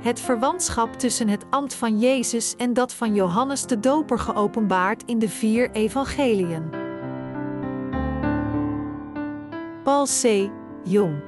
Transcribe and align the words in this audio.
Het 0.00 0.20
verwantschap 0.20 0.94
tussen 0.94 1.28
het 1.28 1.44
ambt 1.50 1.74
van 1.74 1.98
Jezus 1.98 2.56
en 2.56 2.72
dat 2.72 2.94
van 2.94 3.14
Johannes 3.14 3.66
de 3.66 3.80
Doper 3.80 4.18
geopenbaard 4.18 5.02
in 5.04 5.18
de 5.18 5.28
vier 5.28 5.70
evangeliën. 5.70 6.70
Paul 9.82 10.04
C. 10.04 10.50
Jong 10.84 11.22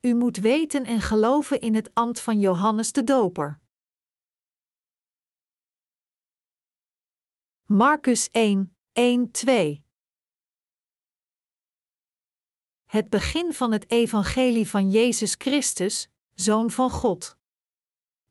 U 0.00 0.14
moet 0.14 0.36
weten 0.36 0.84
en 0.84 1.00
geloven 1.00 1.60
in 1.60 1.74
het 1.74 1.90
ambt 1.94 2.20
van 2.20 2.40
Johannes 2.40 2.92
de 2.92 3.04
Doper. 3.04 3.58
Marcus 7.72 8.30
1, 8.30 8.76
1, 8.92 9.30
2 9.30 9.84
Het 12.84 13.10
begin 13.10 13.52
van 13.52 13.72
het 13.72 13.90
evangelie 13.90 14.68
van 14.68 14.90
Jezus 14.90 15.34
Christus, 15.38 16.10
Zoon 16.34 16.70
van 16.70 16.90
God. 16.90 17.36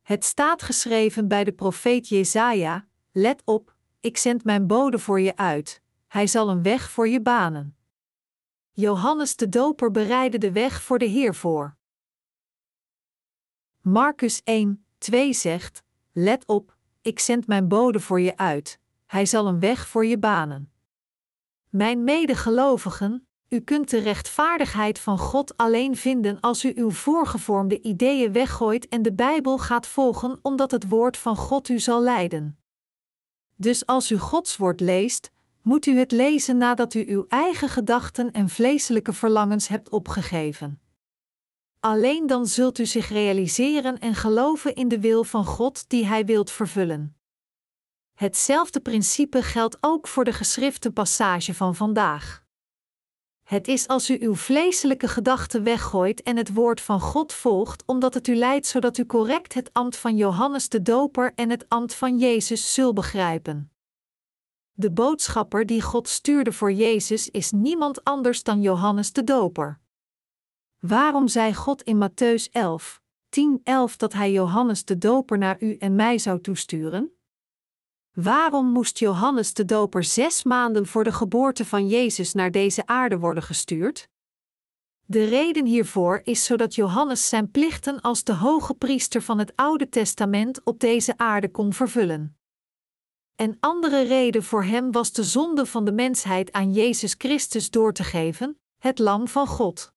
Het 0.02 0.25
staat 0.25 0.62
geschreven 0.62 1.27
bij 1.27 1.43
de 1.43 1.53
profeet 1.53 2.07
Jesaja: 2.07 2.88
Let 3.12 3.41
op, 3.45 3.75
ik 3.99 4.17
zend 4.17 4.43
mijn 4.43 4.67
bode 4.67 4.99
voor 4.99 5.20
je 5.20 5.35
uit, 5.35 5.81
hij 6.07 6.27
zal 6.27 6.49
een 6.49 6.63
weg 6.63 6.90
voor 6.90 7.07
je 7.07 7.21
banen. 7.21 7.77
Johannes 8.71 9.35
de 9.35 9.49
Doper 9.49 9.91
bereidde 9.91 10.37
de 10.37 10.51
weg 10.51 10.81
voor 10.81 10.98
de 10.98 11.05
Heer 11.05 11.35
voor. 11.35 11.77
Marcus 13.81 14.43
1, 14.43 14.85
2 14.98 15.34
zegt: 15.34 15.84
Let 16.12 16.45
op, 16.45 16.77
ik 17.01 17.20
zend 17.20 17.48
mijn 17.48 17.67
bode 17.67 17.99
voor 17.99 18.20
je 18.20 18.37
uit, 18.37 18.79
hij 19.10 19.26
zal 19.26 19.48
een 19.48 19.60
weg 19.60 19.88
voor 19.88 20.05
je 20.05 20.18
banen. 20.18 20.71
Mijn 21.70 22.04
medegelovigen, 22.04 23.27
u 23.48 23.60
kunt 23.60 23.90
de 23.90 23.98
rechtvaardigheid 23.98 24.99
van 24.99 25.18
God 25.18 25.57
alleen 25.57 25.96
vinden 25.96 26.40
als 26.40 26.66
u 26.66 26.71
uw 26.76 26.91
voorgevormde 26.91 27.82
ideeën 27.82 28.32
weggooit 28.32 28.88
en 28.88 29.01
de 29.01 29.13
Bijbel 29.13 29.57
gaat 29.57 29.88
volgen, 29.88 30.40
omdat 30.41 30.71
het 30.71 30.88
woord 30.90 31.18
van 31.18 31.35
God 31.35 31.70
u 31.70 31.79
zal 31.79 32.01
leiden. 32.01 32.60
Dus 33.55 33.85
als 33.85 34.12
u 34.12 34.18
Gods 34.18 34.57
woord 34.57 34.79
leest, 34.79 35.32
moet 35.62 35.85
u 35.85 35.98
het 35.98 36.12
lezen 36.12 36.57
nadat 36.57 36.94
u 36.94 37.05
uw 37.07 37.26
eigen 37.27 37.70
gedachten 37.70 38.32
en 38.32 38.49
vleeselijke 38.49 39.13
verlangens 39.13 39.68
hebt 39.68 39.90
opgegeven. 39.90 40.82
Alleen 41.79 42.27
dan 42.27 42.46
zult 42.46 42.79
u 42.79 42.85
zich 42.85 43.10
realiseren 43.10 43.99
en 43.99 44.16
geloven 44.16 44.76
in 44.76 44.88
de 44.88 44.99
wil 44.99 45.23
van 45.23 45.46
God 45.46 45.90
die 45.90 46.05
Hij 46.05 46.26
wilt 46.26 46.51
vervullen. 46.51 47.18
Hetzelfde 48.20 48.79
principe 48.79 49.41
geldt 49.43 49.77
ook 49.79 50.07
voor 50.07 50.23
de 50.23 50.34
geschrifte 50.34 50.91
passage 50.91 51.53
van 51.53 51.75
vandaag. 51.75 52.43
Het 53.43 53.67
is 53.67 53.87
als 53.87 54.09
u 54.09 54.17
uw 54.21 54.35
vleeselijke 54.35 55.07
gedachten 55.07 55.63
weggooit 55.63 56.21
en 56.21 56.37
het 56.37 56.53
woord 56.53 56.81
van 56.81 56.99
God 56.99 57.34
volgt, 57.34 57.84
omdat 57.85 58.13
het 58.13 58.27
u 58.27 58.35
leidt 58.35 58.65
zodat 58.65 58.98
u 58.98 59.05
correct 59.05 59.53
het 59.53 59.73
ambt 59.73 59.98
van 59.98 60.15
Johannes 60.15 60.70
de 60.70 60.81
Doper 60.81 61.34
en 61.35 61.49
het 61.49 61.70
ambt 61.70 61.95
van 61.95 62.17
Jezus 62.17 62.73
zult 62.73 62.95
begrijpen. 62.95 63.71
De 64.72 64.91
boodschapper 64.91 65.66
die 65.66 65.81
God 65.81 66.07
stuurde 66.07 66.51
voor 66.53 66.72
Jezus 66.72 67.29
is 67.29 67.51
niemand 67.51 68.03
anders 68.03 68.44
dan 68.44 68.61
Johannes 68.61 69.13
de 69.13 69.23
Doper. 69.23 69.79
Waarom 70.79 71.28
zei 71.28 71.53
God 71.53 71.81
in 71.81 72.09
Matthäus 72.09 72.51
11, 72.51 73.01
10, 73.29 73.61
11 73.63 73.97
dat 73.97 74.13
hij 74.13 74.31
Johannes 74.31 74.85
de 74.85 74.97
Doper 74.97 75.38
naar 75.38 75.57
u 75.59 75.75
en 75.75 75.95
mij 75.95 76.17
zou 76.17 76.41
toesturen? 76.41 77.13
Waarom 78.23 78.66
moest 78.66 79.00
Johannes 79.00 79.53
de 79.53 79.66
Doper 79.66 80.03
zes 80.03 80.44
maanden 80.44 80.88
voor 80.88 81.03
de 81.03 81.11
geboorte 81.11 81.66
van 81.66 81.88
Jezus 81.88 82.33
naar 82.33 82.51
deze 82.51 82.85
aarde 82.85 83.19
worden 83.19 83.44
gestuurd? 83.44 84.09
De 85.05 85.25
reden 85.25 85.66
hiervoor 85.66 86.21
is 86.23 86.45
zodat 86.45 86.75
Johannes 86.75 87.29
zijn 87.29 87.51
plichten 87.51 88.01
als 88.01 88.23
de 88.23 88.33
hoge 88.33 88.73
priester 88.73 89.21
van 89.21 89.39
het 89.39 89.55
Oude 89.55 89.89
Testament 89.89 90.63
op 90.63 90.79
deze 90.79 91.17
aarde 91.17 91.51
kon 91.51 91.73
vervullen. 91.73 92.38
Een 93.35 93.57
andere 93.59 94.01
reden 94.01 94.44
voor 94.44 94.63
hem 94.63 94.91
was 94.91 95.11
de 95.11 95.23
zonde 95.23 95.65
van 95.65 95.85
de 95.85 95.91
mensheid 95.91 96.51
aan 96.51 96.73
Jezus 96.73 97.15
Christus 97.17 97.69
door 97.69 97.94
te 97.94 98.03
geven, 98.03 98.59
het 98.77 98.99
Lam 98.99 99.27
van 99.27 99.47
God. 99.47 99.94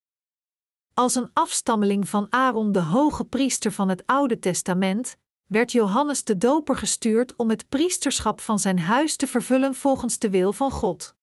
Als 0.95 1.15
een 1.15 1.31
afstammeling 1.33 2.09
van 2.09 2.27
Aaron, 2.31 2.73
de 2.73 2.83
hoge 2.83 3.25
priester 3.25 3.73
van 3.73 3.89
het 3.89 4.03
Oude 4.07 4.39
Testament, 4.39 5.17
werd 5.53 5.73
Johannes 5.73 6.25
de 6.25 6.39
Doper 6.39 6.77
gestuurd 6.77 7.37
om 7.37 7.51
het 7.51 7.69
priesterschap 7.69 8.41
van 8.41 8.59
zijn 8.59 8.79
huis 8.79 9.17
te 9.17 9.27
vervullen 9.27 9.75
volgens 9.75 10.19
de 10.19 10.31
wil 10.31 10.53
van 10.53 10.71
God. 10.71 11.15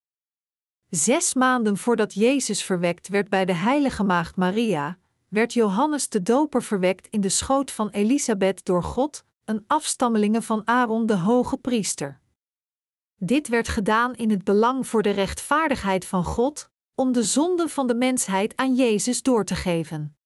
Zes 0.90 1.34
maanden 1.34 1.78
voordat 1.78 2.14
Jezus 2.14 2.64
verwekt 2.64 3.08
werd 3.08 3.30
bij 3.30 3.46
de 3.46 3.54
heilige 3.54 4.04
maagd 4.04 4.36
Maria, 4.36 4.98
werd 5.28 5.54
Johannes 5.54 6.10
de 6.10 6.22
Doper 6.22 6.64
verwekt 6.64 7.08
in 7.08 7.22
de 7.22 7.30
schoot 7.30 7.72
van 7.72 7.90
Elisabeth 7.90 8.66
door 8.66 8.84
God, 8.84 9.26
een 9.46 9.64
afstammelinge 9.68 10.42
van 10.42 10.62
Aaron 10.68 11.06
de 11.06 11.18
hoge 11.18 11.58
priester. 11.58 12.20
Dit 13.16 13.48
werd 13.48 13.68
gedaan 13.68 14.16
in 14.16 14.30
het 14.30 14.44
belang 14.44 14.88
voor 14.88 15.02
de 15.02 15.12
rechtvaardigheid 15.12 16.06
van 16.06 16.24
God, 16.24 16.70
om 16.96 17.12
de 17.12 17.24
zonde 17.24 17.70
van 17.70 17.88
de 17.88 17.96
mensheid 17.96 18.56
aan 18.56 18.76
Jezus 18.76 19.22
door 19.22 19.46
te 19.46 19.56
geven. 19.56 20.19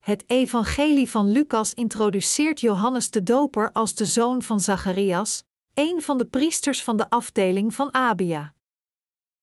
Het 0.00 0.24
Evangelie 0.26 1.10
van 1.10 1.30
Lucas 1.30 1.74
introduceert 1.74 2.60
Johannes 2.60 3.10
de 3.10 3.22
Doper 3.22 3.72
als 3.72 3.94
de 3.94 4.04
zoon 4.04 4.42
van 4.42 4.60
Zacharias, 4.60 5.44
een 5.74 6.02
van 6.02 6.18
de 6.18 6.26
priesters 6.26 6.82
van 6.84 6.96
de 6.96 7.10
afdeling 7.10 7.74
van 7.74 7.94
Abia. 7.94 8.54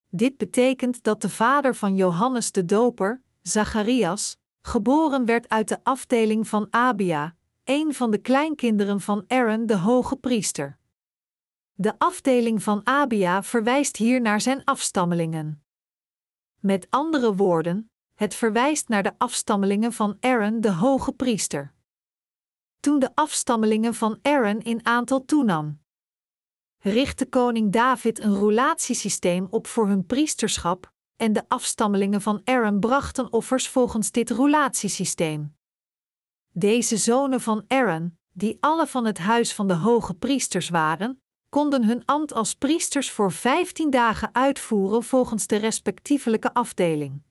Dit 0.09 0.37
betekent 0.37 1.03
dat 1.03 1.21
de 1.21 1.29
vader 1.29 1.75
van 1.75 1.95
Johannes 1.95 2.51
de 2.51 2.65
Doper, 2.65 3.21
Zacharias, 3.41 4.37
geboren 4.61 5.25
werd 5.25 5.49
uit 5.49 5.67
de 5.67 5.79
afdeling 5.83 6.47
van 6.47 6.67
Abia, 6.69 7.35
een 7.63 7.93
van 7.93 8.11
de 8.11 8.17
kleinkinderen 8.17 9.01
van 9.01 9.23
Aaron 9.27 9.65
de 9.65 9.77
hoge 9.77 10.15
priester. 10.15 10.77
De 11.73 11.99
afdeling 11.99 12.63
van 12.63 12.81
Abia 12.83 13.43
verwijst 13.43 13.97
hier 13.97 14.21
naar 14.21 14.41
zijn 14.41 14.63
afstammelingen. 14.63 15.63
Met 16.59 16.87
andere 16.89 17.35
woorden, 17.35 17.91
het 18.17 18.35
verwijst 18.35 18.87
naar 18.87 19.03
de 19.03 19.13
afstammelingen 19.17 19.93
van 19.93 20.17
Aaron 20.19 20.61
de 20.61 20.71
hoge 20.71 21.11
priester. 21.11 21.73
Toen 22.79 22.99
de 22.99 23.09
afstammelingen 23.15 23.93
van 23.93 24.19
Aaron 24.21 24.59
in 24.59 24.85
aantal 24.85 25.25
toenam, 25.25 25.81
richtte 26.77 27.25
koning 27.25 27.71
David 27.71 28.19
een 28.19 28.35
roulatiesysteem 28.35 29.47
op 29.49 29.67
voor 29.67 29.87
hun 29.87 30.05
priesterschap, 30.05 30.93
en 31.15 31.33
de 31.33 31.43
afstammelingen 31.47 32.21
van 32.21 32.41
Aaron 32.43 32.79
brachten 32.79 33.33
offers 33.33 33.69
volgens 33.69 34.11
dit 34.11 34.29
roulatiesysteem. 34.29 35.55
Deze 36.53 36.97
zonen 36.97 37.41
van 37.41 37.63
Aaron, 37.67 38.17
die 38.33 38.57
alle 38.59 38.87
van 38.87 39.05
het 39.05 39.17
huis 39.17 39.53
van 39.53 39.67
de 39.67 39.75
hoge 39.75 40.13
priesters 40.13 40.69
waren, 40.69 41.21
konden 41.49 41.83
hun 41.83 42.05
ambt 42.05 42.33
als 42.33 42.55
priesters 42.55 43.11
voor 43.11 43.31
vijftien 43.31 43.89
dagen 43.89 44.29
uitvoeren 44.35 45.03
volgens 45.03 45.47
de 45.47 45.55
respectievelijke 45.55 46.53
afdeling. 46.53 47.25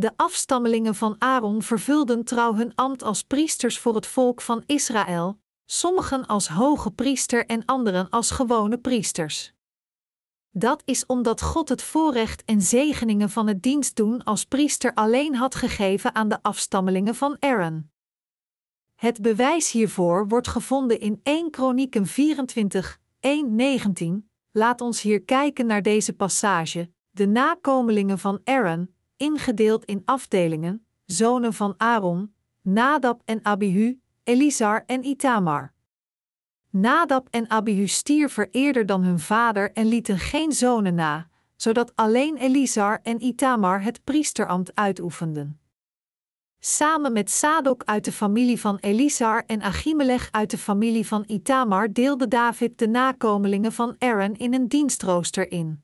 De 0.00 0.12
afstammelingen 0.16 0.94
van 0.94 1.16
Aaron 1.18 1.62
vervulden 1.62 2.24
trouw 2.24 2.54
hun 2.54 2.74
ambt 2.74 3.02
als 3.02 3.22
priesters 3.22 3.78
voor 3.78 3.94
het 3.94 4.06
volk 4.06 4.40
van 4.40 4.62
Israël, 4.66 5.40
sommigen 5.64 6.26
als 6.26 6.48
hoge 6.48 6.90
priester 6.90 7.46
en 7.46 7.64
anderen 7.64 8.08
als 8.08 8.30
gewone 8.30 8.78
priesters. 8.78 9.52
Dat 10.50 10.82
is 10.84 11.06
omdat 11.06 11.42
God 11.42 11.68
het 11.68 11.82
voorrecht 11.82 12.44
en 12.44 12.62
zegeningen 12.62 13.30
van 13.30 13.46
het 13.46 13.62
dienst 13.62 13.96
doen 13.96 14.24
als 14.24 14.44
priester 14.44 14.94
alleen 14.94 15.34
had 15.34 15.54
gegeven 15.54 16.14
aan 16.14 16.28
de 16.28 16.42
afstammelingen 16.42 17.14
van 17.14 17.36
Aaron. 17.40 17.90
Het 18.94 19.22
bewijs 19.22 19.70
hiervoor 19.70 20.28
wordt 20.28 20.48
gevonden 20.48 21.00
in 21.00 21.20
1 21.22 21.50
Kronieken 21.50 22.06
24, 22.06 22.98
1:19. 23.20 24.28
Laat 24.52 24.80
ons 24.80 25.00
hier 25.00 25.22
kijken 25.22 25.66
naar 25.66 25.82
deze 25.82 26.12
passage. 26.12 26.90
De 27.10 27.26
nakomelingen 27.26 28.18
van 28.18 28.40
Aaron, 28.44 28.96
ingedeeld 29.18 29.84
in 29.84 30.02
afdelingen, 30.04 30.86
zonen 31.04 31.54
van 31.54 31.74
Aaron, 31.76 32.34
Nadab 32.62 33.22
en 33.24 33.44
Abihu, 33.44 34.00
Elisar 34.24 34.84
en 34.86 35.04
Itamar. 35.04 35.72
Nadab 36.70 37.28
en 37.30 37.50
Abihu 37.50 37.86
stierven 37.86 38.48
eerder 38.50 38.86
dan 38.86 39.02
hun 39.02 39.18
vader 39.18 39.72
en 39.72 39.86
lieten 39.86 40.18
geen 40.18 40.52
zonen 40.52 40.94
na, 40.94 41.28
zodat 41.56 41.92
alleen 41.96 42.36
Elisar 42.36 43.00
en 43.02 43.24
Itamar 43.24 43.82
het 43.82 44.04
priesterambt 44.04 44.74
uitoefenden. 44.74 45.60
Samen 46.60 47.12
met 47.12 47.30
Sadok 47.30 47.82
uit 47.84 48.04
de 48.04 48.12
familie 48.12 48.60
van 48.60 48.76
Elisar 48.80 49.42
en 49.46 49.62
Achimelech 49.62 50.28
uit 50.30 50.50
de 50.50 50.58
familie 50.58 51.06
van 51.06 51.24
Itamar 51.26 51.92
deelde 51.92 52.28
David 52.28 52.78
de 52.78 52.88
nakomelingen 52.88 53.72
van 53.72 53.94
Aaron 53.98 54.34
in 54.34 54.54
een 54.54 54.68
dienstrooster 54.68 55.50
in. 55.50 55.82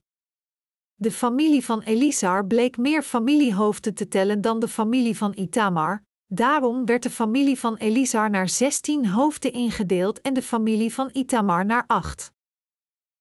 De 0.96 1.10
familie 1.10 1.64
van 1.64 1.80
Elisar 1.80 2.46
bleek 2.46 2.76
meer 2.76 3.02
familiehoofden 3.02 3.94
te 3.94 4.08
tellen 4.08 4.40
dan 4.40 4.58
de 4.58 4.68
familie 4.68 5.16
van 5.16 5.32
Itamar, 5.36 6.04
daarom 6.26 6.84
werd 6.84 7.02
de 7.02 7.10
familie 7.10 7.58
van 7.58 7.76
Elisar 7.76 8.30
naar 8.30 8.48
zestien 8.48 9.08
hoofden 9.08 9.52
ingedeeld 9.52 10.20
en 10.20 10.34
de 10.34 10.42
familie 10.42 10.94
van 10.94 11.10
Itamar 11.12 11.66
naar 11.66 11.84
acht. 11.86 12.32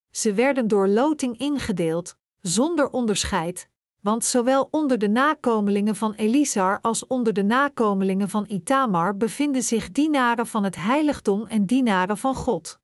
Ze 0.09 0.33
werden 0.33 0.67
door 0.67 0.87
loting 0.87 1.37
ingedeeld, 1.37 2.15
zonder 2.41 2.89
onderscheid, 2.89 3.69
want 3.99 4.25
zowel 4.25 4.67
onder 4.71 4.97
de 4.97 5.07
nakomelingen 5.07 5.95
van 5.95 6.13
Elisar 6.13 6.79
als 6.81 7.07
onder 7.07 7.33
de 7.33 7.43
nakomelingen 7.43 8.29
van 8.29 8.45
Itamar 8.47 9.17
bevinden 9.17 9.63
zich 9.63 9.91
dienaren 9.91 10.47
van 10.47 10.63
het 10.63 10.75
heiligdom 10.75 11.45
en 11.45 11.65
dienaren 11.65 12.17
van 12.17 12.35
God. 12.35 12.79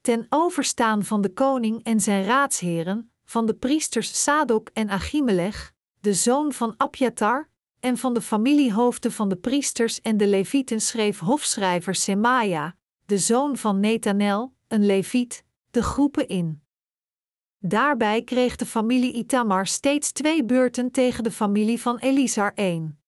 Ten 0.00 0.26
overstaan 0.28 1.04
van 1.04 1.20
de 1.20 1.32
koning 1.32 1.82
en 1.82 2.00
zijn 2.00 2.24
raadsheren, 2.24 3.12
van 3.28 3.46
de 3.46 3.54
priesters 3.54 4.22
Sadok 4.22 4.70
en 4.72 4.88
Achimelech, 4.88 5.72
de 6.00 6.14
zoon 6.14 6.52
van 6.52 6.74
Abjatar, 6.76 7.48
en 7.80 7.96
van 7.96 8.14
de 8.14 8.20
familiehoofden 8.20 9.12
van 9.12 9.28
de 9.28 9.36
priesters 9.36 10.00
en 10.00 10.16
de 10.16 10.26
levieten 10.26 10.80
schreef 10.80 11.18
hofschrijver 11.18 11.94
Semaja, 11.94 12.76
de 13.06 13.18
zoon 13.18 13.56
van 13.56 13.80
Netanel, 13.80 14.54
een 14.68 14.86
leviet, 14.86 15.44
de 15.70 15.82
groepen 15.82 16.28
in. 16.28 16.62
Daarbij 17.58 18.22
kreeg 18.22 18.56
de 18.56 18.66
familie 18.66 19.12
Itamar 19.12 19.66
steeds 19.66 20.12
twee 20.12 20.44
beurten 20.44 20.90
tegen 20.90 21.24
de 21.24 21.30
familie 21.30 21.80
van 21.80 21.98
Elisar 21.98 22.52
één. 22.54 23.00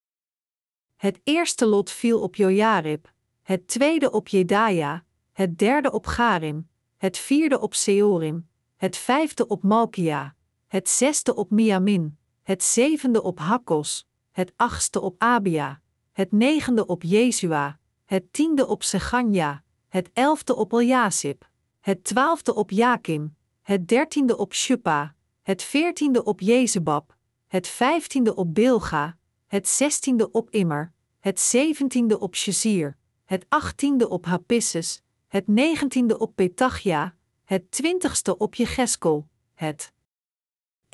Het 0.96 1.20
eerste 1.24 1.66
lot 1.66 1.90
viel 1.90 2.20
op 2.20 2.34
Jojarib, 2.34 3.12
het 3.42 3.68
tweede 3.68 4.10
op 4.10 4.28
Jedaja, 4.28 5.04
het 5.32 5.58
derde 5.58 5.92
op 5.92 6.06
Garim, 6.06 6.68
het 6.96 7.18
vierde 7.18 7.60
op 7.60 7.74
Seorim, 7.74 8.49
het 8.80 8.96
vijfde 8.96 9.46
op 9.46 9.62
Malkia, 9.62 10.34
het 10.66 10.88
zesde 10.88 11.34
op 11.34 11.50
Miamin, 11.50 12.18
het 12.42 12.62
zevende 12.62 13.22
op 13.22 13.38
Hakkos, 13.38 14.06
het 14.30 14.52
achtste 14.56 15.00
op 15.00 15.14
Abia, 15.18 15.80
het 16.12 16.32
negende 16.32 16.86
op 16.86 17.02
Jezua, 17.02 17.78
het 18.04 18.32
tiende 18.32 18.66
op 18.66 18.82
Seganja, 18.82 19.64
het 19.88 20.10
elfde 20.12 20.54
op 20.54 20.72
Eljasib, 20.72 21.48
het 21.80 22.04
twaalfde 22.04 22.54
op 22.54 22.70
Jakim, 22.70 23.36
het 23.62 23.88
dertiende 23.88 24.36
op 24.36 24.54
Shuppa, 24.54 25.14
het 25.42 25.62
veertiende 25.62 26.24
op 26.24 26.40
Jezebab, 26.40 27.16
het 27.46 27.68
vijftiende 27.68 28.34
op 28.34 28.54
Bilga, 28.54 29.16
het 29.46 29.68
zestiende 29.68 30.30
op 30.30 30.50
Immer, 30.50 30.92
het 31.18 31.40
zeventiende 31.40 32.18
op 32.18 32.34
Shazir, 32.34 32.96
het 33.24 33.46
achttiende 33.48 34.08
op 34.08 34.24
Hapisses, 34.24 35.02
het 35.28 35.48
negentiende 35.48 36.18
op 36.18 36.34
Petachia, 36.34 37.18
het 37.50 37.70
twintigste 37.70 38.36
op 38.36 38.54
Jegeskel, 38.54 39.28
het 39.54 39.92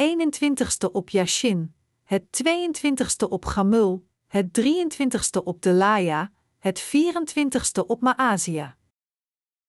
21ste 0.03 0.93
op 0.93 1.11
Yashin, 1.11 1.75
het 2.05 2.23
22ste 2.43 3.29
op 3.29 3.45
Gamul, 3.45 4.07
het 4.27 4.61
23ste 4.61 5.43
op 5.45 5.63
Delaya, 5.63 6.33
het 6.59 6.83
24ste 6.83 7.87
op 7.87 8.01
Maazia. 8.01 8.77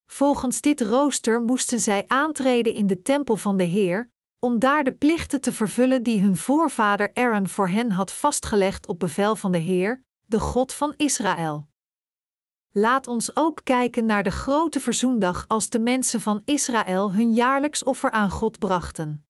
Volgens 0.05 0.61
dit 0.61 0.81
rooster 0.81 1.41
moesten 1.41 1.79
zij 1.79 2.03
aantreden 2.07 2.73
in 2.73 2.87
de 2.87 3.01
tempel 3.01 3.35
van 3.35 3.57
de 3.57 3.63
Heer, 3.63 4.11
om 4.39 4.59
daar 4.59 4.83
de 4.83 4.93
plichten 4.93 5.41
te 5.41 5.53
vervullen 5.53 6.03
die 6.03 6.21
hun 6.21 6.37
voorvader 6.37 7.13
Aaron 7.13 7.47
voor 7.47 7.69
hen 7.69 7.91
had 7.91 8.11
vastgelegd 8.11 8.87
op 8.87 8.99
bevel 8.99 9.35
van 9.35 9.51
de 9.51 9.57
Heer, 9.57 10.03
de 10.25 10.39
God 10.39 10.73
van 10.73 10.93
Israël. 10.97 11.67
Laat 12.79 13.07
ons 13.07 13.35
ook 13.35 13.61
kijken 13.63 14.05
naar 14.05 14.23
de 14.23 14.31
grote 14.31 14.79
verzoendag 14.79 15.45
als 15.47 15.69
de 15.69 15.79
mensen 15.79 16.21
van 16.21 16.41
Israël 16.45 17.13
hun 17.13 17.33
jaarlijks 17.33 17.83
offer 17.83 18.11
aan 18.11 18.29
God 18.29 18.59
brachten. 18.59 19.25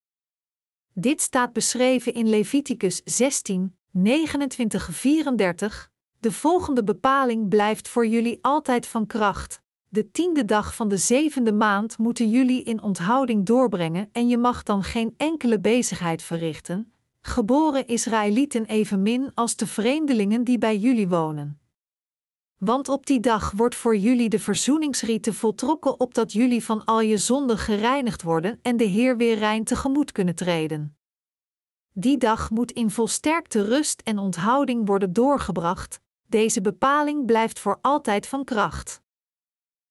Dit 0.93 1.21
staat 1.21 1.53
beschreven 1.53 2.13
in 2.13 2.29
Leviticus 2.29 3.01
16, 3.05 3.77
29, 3.91 4.89
34. 4.91 5.91
De 6.19 6.31
volgende 6.31 6.83
bepaling 6.83 7.49
blijft 7.49 7.87
voor 7.87 8.07
jullie 8.07 8.39
altijd 8.41 8.87
van 8.87 9.05
kracht. 9.05 9.61
De 9.89 10.11
tiende 10.11 10.45
dag 10.45 10.75
van 10.75 10.87
de 10.87 10.97
zevende 10.97 11.53
maand 11.53 11.97
moeten 11.97 12.29
jullie 12.29 12.63
in 12.63 12.81
onthouding 12.81 13.45
doorbrengen 13.45 14.09
en 14.11 14.27
je 14.27 14.37
mag 14.37 14.63
dan 14.63 14.83
geen 14.83 15.13
enkele 15.17 15.59
bezigheid 15.59 16.21
verrichten, 16.21 16.93
geboren 17.21 17.87
Israëlieten 17.87 18.65
evenmin 18.65 19.31
als 19.33 19.55
de 19.55 19.67
vreemdelingen 19.67 20.43
die 20.43 20.57
bij 20.57 20.77
jullie 20.77 21.07
wonen. 21.07 21.59
Want 22.57 22.89
op 22.89 23.05
die 23.05 23.19
dag 23.19 23.51
wordt 23.51 23.75
voor 23.75 23.97
jullie 23.97 24.29
de 24.29 24.39
verzoeningsrieten 24.39 25.33
voltrokken, 25.33 25.99
opdat 25.99 26.33
jullie 26.33 26.63
van 26.63 26.85
al 26.85 27.01
je 27.01 27.17
zonden 27.17 27.57
gereinigd 27.57 28.21
worden 28.23 28.59
en 28.61 28.77
de 28.77 28.83
Heer 28.83 29.17
weer 29.17 29.37
rein 29.37 29.63
tegemoet 29.63 30.11
kunnen 30.11 30.35
treden. 30.35 30.97
Die 31.93 32.17
dag 32.17 32.49
moet 32.49 32.71
in 32.71 32.89
volsterkte 32.89 33.65
rust 33.65 34.01
en 34.01 34.17
onthouding 34.17 34.87
worden 34.87 35.13
doorgebracht, 35.13 35.99
deze 36.25 36.61
bepaling 36.61 37.25
blijft 37.25 37.59
voor 37.59 37.77
altijd 37.81 38.27
van 38.27 38.43
kracht. 38.43 39.01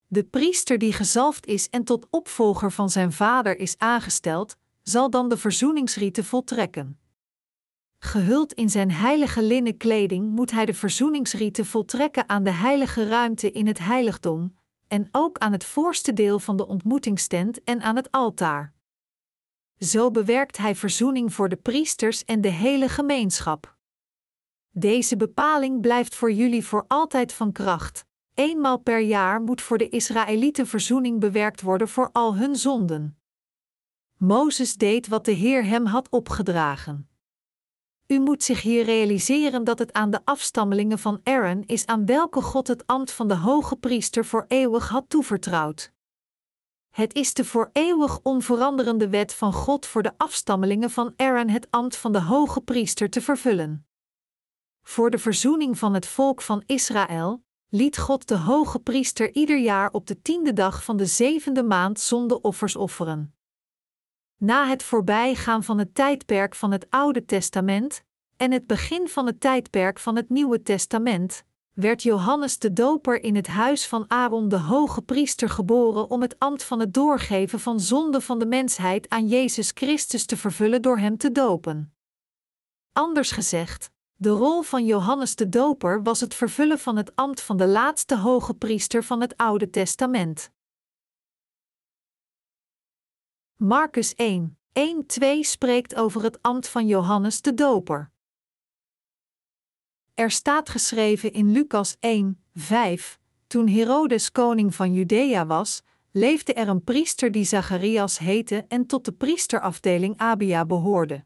De 0.06 0.24
priester 0.24 0.78
die 0.78 0.92
gezalfd 0.92 1.46
is 1.46 1.68
en 1.68 1.84
tot 1.84 2.06
opvolger 2.10 2.72
van 2.72 2.90
zijn 2.90 3.12
vader 3.12 3.58
is 3.58 3.78
aangesteld, 3.78 4.56
zal 4.82 5.10
dan 5.10 5.28
de 5.28 5.36
verzoeningsrieten 5.36 6.24
voltrekken. 6.24 6.98
Gehuld 7.98 8.52
in 8.52 8.70
zijn 8.70 8.90
heilige 8.90 9.42
linnen 9.42 9.76
kleding 9.76 10.30
moet 10.30 10.50
hij 10.50 10.66
de 10.66 10.74
verzoeningsrieten 10.74 11.66
voltrekken 11.66 12.28
aan 12.28 12.44
de 12.44 12.50
heilige 12.50 13.08
ruimte 13.08 13.50
in 13.52 13.66
het 13.66 13.78
heiligdom, 13.78 14.56
en 14.88 15.08
ook 15.12 15.38
aan 15.38 15.52
het 15.52 15.64
voorste 15.64 16.12
deel 16.12 16.38
van 16.38 16.56
de 16.56 16.66
ontmoetingstent 16.66 17.64
en 17.64 17.80
aan 17.82 17.96
het 17.96 18.10
altaar. 18.10 18.74
Zo 19.78 20.10
bewerkt 20.10 20.56
hij 20.56 20.74
verzoening 20.74 21.34
voor 21.34 21.48
de 21.48 21.56
priesters 21.56 22.24
en 22.24 22.40
de 22.40 22.48
hele 22.48 22.88
gemeenschap. 22.88 23.76
Deze 24.70 25.16
bepaling 25.16 25.80
blijft 25.80 26.14
voor 26.14 26.32
jullie 26.32 26.64
voor 26.64 26.84
altijd 26.88 27.32
van 27.32 27.52
kracht. 27.52 28.04
Eenmaal 28.34 28.78
per 28.78 29.00
jaar 29.00 29.40
moet 29.40 29.62
voor 29.62 29.78
de 29.78 29.88
Israëlieten 29.88 30.66
verzoening 30.66 31.20
bewerkt 31.20 31.62
worden 31.62 31.88
voor 31.88 32.10
al 32.12 32.36
hun 32.36 32.56
zonden. 32.56 33.18
Mozes 34.16 34.74
deed 34.74 35.08
wat 35.08 35.24
de 35.24 35.32
Heer 35.32 35.64
hem 35.64 35.86
had 35.86 36.08
opgedragen. 36.10 37.08
U 38.06 38.18
moet 38.18 38.42
zich 38.42 38.62
hier 38.62 38.84
realiseren 38.84 39.64
dat 39.64 39.78
het 39.78 39.92
aan 39.92 40.10
de 40.10 40.20
afstammelingen 40.24 40.98
van 40.98 41.20
Aaron 41.22 41.62
is 41.66 41.86
aan 41.86 42.06
welke 42.06 42.42
God 42.42 42.66
het 42.66 42.86
ambt 42.86 43.12
van 43.12 43.28
de 43.28 43.36
hoge 43.36 43.76
priester 43.76 44.24
voor 44.24 44.44
eeuwig 44.48 44.88
had 44.88 45.04
toevertrouwd. 45.08 45.92
Het 46.90 47.14
is 47.14 47.34
de 47.34 47.44
voor 47.44 47.70
eeuwig 47.72 48.20
onveranderende 48.22 49.08
wet 49.08 49.34
van 49.34 49.52
God 49.52 49.86
voor 49.86 50.02
de 50.02 50.12
afstammelingen 50.16 50.90
van 50.90 51.12
Aaron 51.16 51.48
het 51.48 51.66
ambt 51.70 51.96
van 51.96 52.12
de 52.12 52.20
hoge 52.20 52.60
priester 52.60 53.10
te 53.10 53.20
vervullen. 53.20 53.86
Voor 54.82 55.10
de 55.10 55.18
verzoening 55.18 55.78
van 55.78 55.94
het 55.94 56.06
volk 56.06 56.42
van 56.42 56.62
Israël 56.66 57.44
liet 57.68 57.98
God 57.98 58.28
de 58.28 58.36
hoge 58.36 58.78
priester 58.78 59.34
ieder 59.34 59.58
jaar 59.58 59.90
op 59.92 60.06
de 60.06 60.22
tiende 60.22 60.52
dag 60.52 60.84
van 60.84 60.96
de 60.96 61.06
zevende 61.06 61.62
maand 61.62 62.00
zondeoffers 62.00 62.76
offeren. 62.76 63.35
Na 64.38 64.68
het 64.68 64.82
voorbijgaan 64.82 65.64
van 65.64 65.78
het 65.78 65.94
tijdperk 65.94 66.54
van 66.54 66.72
het 66.72 66.86
Oude 66.90 67.24
Testament 67.24 68.04
en 68.36 68.52
het 68.52 68.66
begin 68.66 69.08
van 69.08 69.26
het 69.26 69.40
tijdperk 69.40 69.98
van 69.98 70.16
het 70.16 70.28
Nieuwe 70.28 70.62
Testament, 70.62 71.44
werd 71.72 72.02
Johannes 72.02 72.58
de 72.58 72.72
Doper 72.72 73.22
in 73.22 73.36
het 73.36 73.46
huis 73.46 73.86
van 73.86 74.04
Aaron 74.08 74.48
de 74.48 74.58
hoge 74.58 75.02
priester 75.02 75.48
geboren 75.48 76.10
om 76.10 76.22
het 76.22 76.38
ambt 76.38 76.62
van 76.62 76.80
het 76.80 76.94
doorgeven 76.94 77.60
van 77.60 77.80
zonde 77.80 78.20
van 78.20 78.38
de 78.38 78.46
mensheid 78.46 79.08
aan 79.08 79.26
Jezus 79.26 79.70
Christus 79.74 80.26
te 80.26 80.36
vervullen 80.36 80.82
door 80.82 80.98
hem 80.98 81.16
te 81.16 81.32
dopen. 81.32 81.94
Anders 82.92 83.30
gezegd, 83.30 83.90
de 84.14 84.28
rol 84.28 84.62
van 84.62 84.84
Johannes 84.84 85.34
de 85.34 85.48
Doper 85.48 86.02
was 86.02 86.20
het 86.20 86.34
vervullen 86.34 86.78
van 86.78 86.96
het 86.96 87.16
ambt 87.16 87.40
van 87.40 87.56
de 87.56 87.66
laatste 87.66 88.16
hoge 88.16 88.54
priester 88.54 89.04
van 89.04 89.20
het 89.20 89.36
Oude 89.36 89.70
Testament. 89.70 90.50
Marcus 93.56 94.14
1, 94.14 94.58
1-2 94.72 95.24
spreekt 95.40 95.94
over 95.94 96.22
het 96.22 96.42
ambt 96.42 96.68
van 96.68 96.86
Johannes 96.86 97.40
de 97.40 97.54
Doper. 97.54 98.10
Er 100.14 100.30
staat 100.30 100.68
geschreven 100.68 101.32
in 101.32 101.52
Lucas 101.52 101.96
1, 102.00 102.44
5: 102.54 103.18
Toen 103.46 103.68
Herodes 103.68 104.32
koning 104.32 104.74
van 104.74 104.92
Judea 104.92 105.46
was, 105.46 105.82
leefde 106.10 106.52
er 106.52 106.68
een 106.68 106.84
priester 106.84 107.32
die 107.32 107.44
Zacharias 107.44 108.18
heette 108.18 108.64
en 108.68 108.86
tot 108.86 109.04
de 109.04 109.12
priesterafdeling 109.12 110.16
Abia 110.16 110.66
behoorde. 110.66 111.24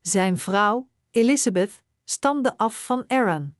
Zijn 0.00 0.38
vrouw, 0.38 0.88
Elisabeth, 1.10 1.82
stamde 2.04 2.56
af 2.56 2.84
van 2.84 3.04
Aaron. 3.06 3.54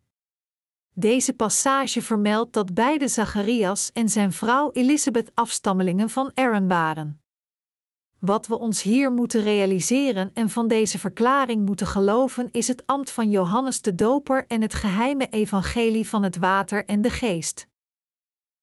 Deze 0.95 1.33
passage 1.33 2.02
vermeldt 2.02 2.52
dat 2.52 2.75
beide 2.75 3.09
Zacharias 3.09 3.93
en 3.93 4.09
zijn 4.09 4.33
vrouw 4.33 4.71
Elisabeth 4.71 5.31
afstammelingen 5.35 6.11
van 6.11 6.31
Aaron 6.35 6.69
waren. 6.69 7.22
Wat 8.25 8.47
we 8.47 8.59
ons 8.59 8.83
hier 8.83 9.12
moeten 9.12 9.43
realiseren 9.43 10.31
en 10.35 10.50
van 10.50 10.69
deze 10.69 10.99
verklaring 10.99 11.67
moeten 11.67 11.87
geloven 11.87 12.49
is 12.50 12.69
het 12.69 12.87
ambt 12.87 13.11
van 13.11 13.31
Johannes 13.31 13.81
de 13.81 13.95
Doper 13.95 14.47
en 14.47 14.62
het 14.62 14.75
geheime 14.75 15.29
evangelie 15.29 16.09
van 16.09 16.23
het 16.23 16.37
water 16.37 16.85
en 16.85 17.02
de 17.02 17.11
geest. 17.11 17.67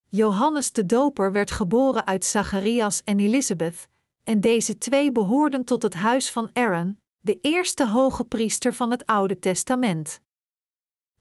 Johannes 0.10 0.72
de 0.72 0.86
Doper 0.86 1.32
werd 1.32 1.52
geboren 1.52 2.08
uit 2.08 2.26
Zacharias 2.26 3.02
en 3.04 3.20
Elisabeth, 3.20 3.88
en 4.24 4.42
deze 4.42 4.78
twee 4.78 5.12
behoorden 5.12 5.64
tot 5.64 5.82
het 5.82 5.94
huis 5.94 6.32
van 6.32 6.50
Aaron, 6.54 7.00
de 7.20 7.40
eerste 7.42 7.88
hoge 7.88 8.24
priester 8.24 8.74
van 8.74 8.92
het 8.92 9.06
Oude 9.06 9.40
Testament. 9.40 10.22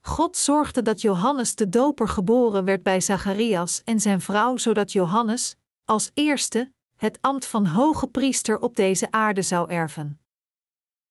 God 0.01 0.37
zorgde 0.37 0.81
dat 0.81 1.01
Johannes 1.01 1.55
de 1.55 1.69
Doper 1.69 2.07
geboren 2.07 2.65
werd 2.65 2.83
bij 2.83 3.01
Zacharias 3.01 3.81
en 3.83 3.99
zijn 3.99 4.21
vrouw, 4.21 4.57
zodat 4.57 4.91
Johannes, 4.91 5.55
als 5.85 6.11
eerste, 6.13 6.71
het 6.99 7.17
ambt 7.21 7.45
van 7.45 7.65
hoge 7.65 8.07
priester 8.07 8.59
op 8.59 8.75
deze 8.75 9.11
aarde 9.11 9.41
zou 9.41 9.69
erven. 9.69 10.19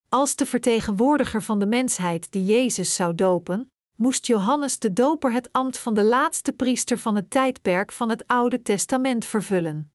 Als 0.09 0.37
de 0.37 0.47
vertegenwoordiger 0.47 1.42
van 1.42 1.59
de 1.59 1.66
mensheid 1.66 2.33
die 2.33 2.45
Jezus 2.45 2.95
zou 2.95 3.14
dopen, 3.14 3.73
moest 3.95 4.26
Johannes 4.26 4.78
de 4.78 4.92
Doper 4.92 5.33
het 5.33 5.52
ambt 5.52 5.78
van 5.78 5.95
de 5.95 6.04
laatste 6.04 6.52
priester 6.52 6.99
van 6.99 7.16
het 7.16 7.30
tijdperk 7.30 7.92
van 7.92 8.09
het 8.09 8.26
Oude 8.26 8.62
Testament 8.62 9.25
vervullen. 9.25 9.92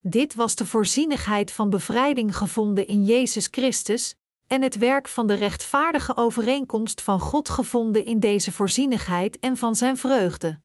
Dit 0.00 0.34
was 0.34 0.54
de 0.54 0.66
voorzienigheid 0.66 1.52
van 1.52 1.70
bevrijding 1.70 2.36
gevonden 2.36 2.86
in 2.86 3.04
Jezus 3.04 3.48
Christus 3.50 4.14
en 4.46 4.62
het 4.62 4.76
werk 4.76 5.08
van 5.08 5.26
de 5.26 5.34
rechtvaardige 5.34 6.16
overeenkomst 6.16 7.02
van 7.02 7.20
God 7.20 7.48
gevonden 7.48 8.04
in 8.04 8.20
deze 8.20 8.52
voorzienigheid 8.52 9.38
en 9.38 9.56
van 9.56 9.76
zijn 9.76 9.96
vreugde. 9.96 10.60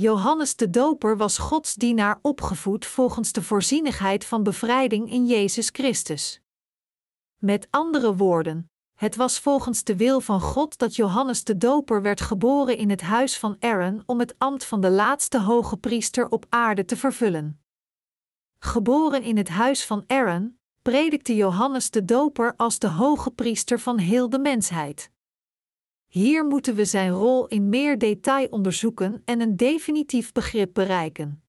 Johannes 0.00 0.56
de 0.56 0.70
Doper 0.70 1.16
was 1.16 1.38
Gods 1.38 1.74
dienaar 1.74 2.18
opgevoed 2.22 2.86
volgens 2.86 3.32
de 3.32 3.42
voorzienigheid 3.42 4.24
van 4.24 4.42
bevrijding 4.42 5.10
in 5.10 5.26
Jezus 5.26 5.68
Christus. 5.72 6.40
Met 7.38 7.66
andere 7.70 8.16
woorden, 8.16 8.70
het 8.94 9.16
was 9.16 9.38
volgens 9.38 9.84
de 9.84 9.96
wil 9.96 10.20
van 10.20 10.40
God 10.40 10.78
dat 10.78 10.96
Johannes 10.96 11.44
de 11.44 11.56
Doper 11.56 12.02
werd 12.02 12.20
geboren 12.20 12.76
in 12.76 12.90
het 12.90 13.00
huis 13.00 13.38
van 13.38 13.56
Aaron 13.58 14.02
om 14.06 14.18
het 14.18 14.34
ambt 14.38 14.64
van 14.64 14.80
de 14.80 14.90
laatste 14.90 15.40
hoge 15.40 15.76
priester 15.76 16.28
op 16.28 16.46
aarde 16.48 16.84
te 16.84 16.96
vervullen. 16.96 17.60
Geboren 18.58 19.22
in 19.22 19.36
het 19.36 19.48
huis 19.48 19.86
van 19.86 20.04
Aaron, 20.06 20.58
predikte 20.82 21.34
Johannes 21.34 21.90
de 21.90 22.04
Doper 22.04 22.54
als 22.56 22.78
de 22.78 22.88
hoge 22.88 23.30
priester 23.30 23.80
van 23.80 23.98
heel 23.98 24.30
de 24.30 24.38
mensheid. 24.38 25.10
Hier 26.10 26.46
moeten 26.46 26.74
we 26.74 26.84
zijn 26.84 27.10
rol 27.10 27.46
in 27.46 27.68
meer 27.68 27.98
detail 27.98 28.46
onderzoeken 28.46 29.22
en 29.24 29.40
een 29.40 29.56
definitief 29.56 30.32
begrip 30.32 30.74
bereiken. 30.74 31.42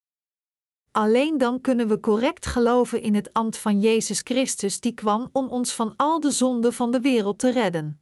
Alleen 0.92 1.38
dan 1.38 1.62
kunnen 1.62 1.88
we 1.88 2.00
correct 2.00 2.46
geloven 2.46 3.02
in 3.02 3.16
het 3.16 3.34
ambt 3.34 3.58
van 3.58 3.80
Jezus 3.80 4.22
Christus 4.24 4.80
die 4.80 4.94
kwam 4.94 5.30
om 5.32 5.48
ons 5.48 5.74
van 5.74 5.94
al 5.96 6.20
de 6.20 6.32
zonden 6.32 6.74
van 6.74 6.92
de 6.92 7.00
wereld 7.00 7.40
te 7.40 7.52
redden. 7.52 8.02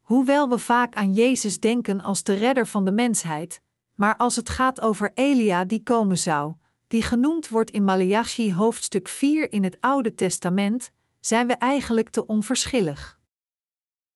Hoewel 0.00 0.48
we 0.48 0.58
vaak 0.58 0.94
aan 0.94 1.12
Jezus 1.12 1.60
denken 1.60 2.00
als 2.00 2.22
de 2.22 2.34
redder 2.34 2.66
van 2.66 2.84
de 2.84 2.92
mensheid, 2.92 3.60
maar 3.94 4.16
als 4.16 4.36
het 4.36 4.48
gaat 4.48 4.80
over 4.80 5.10
Elia 5.14 5.64
die 5.64 5.82
komen 5.82 6.18
zou, 6.18 6.54
die 6.86 7.02
genoemd 7.02 7.48
wordt 7.48 7.70
in 7.70 7.84
Malachi 7.84 8.54
hoofdstuk 8.54 9.08
4 9.08 9.52
in 9.52 9.64
het 9.64 9.76
Oude 9.80 10.14
Testament, 10.14 10.90
zijn 11.20 11.46
we 11.46 11.52
eigenlijk 11.52 12.08
te 12.08 12.26
onverschillig. 12.26 13.22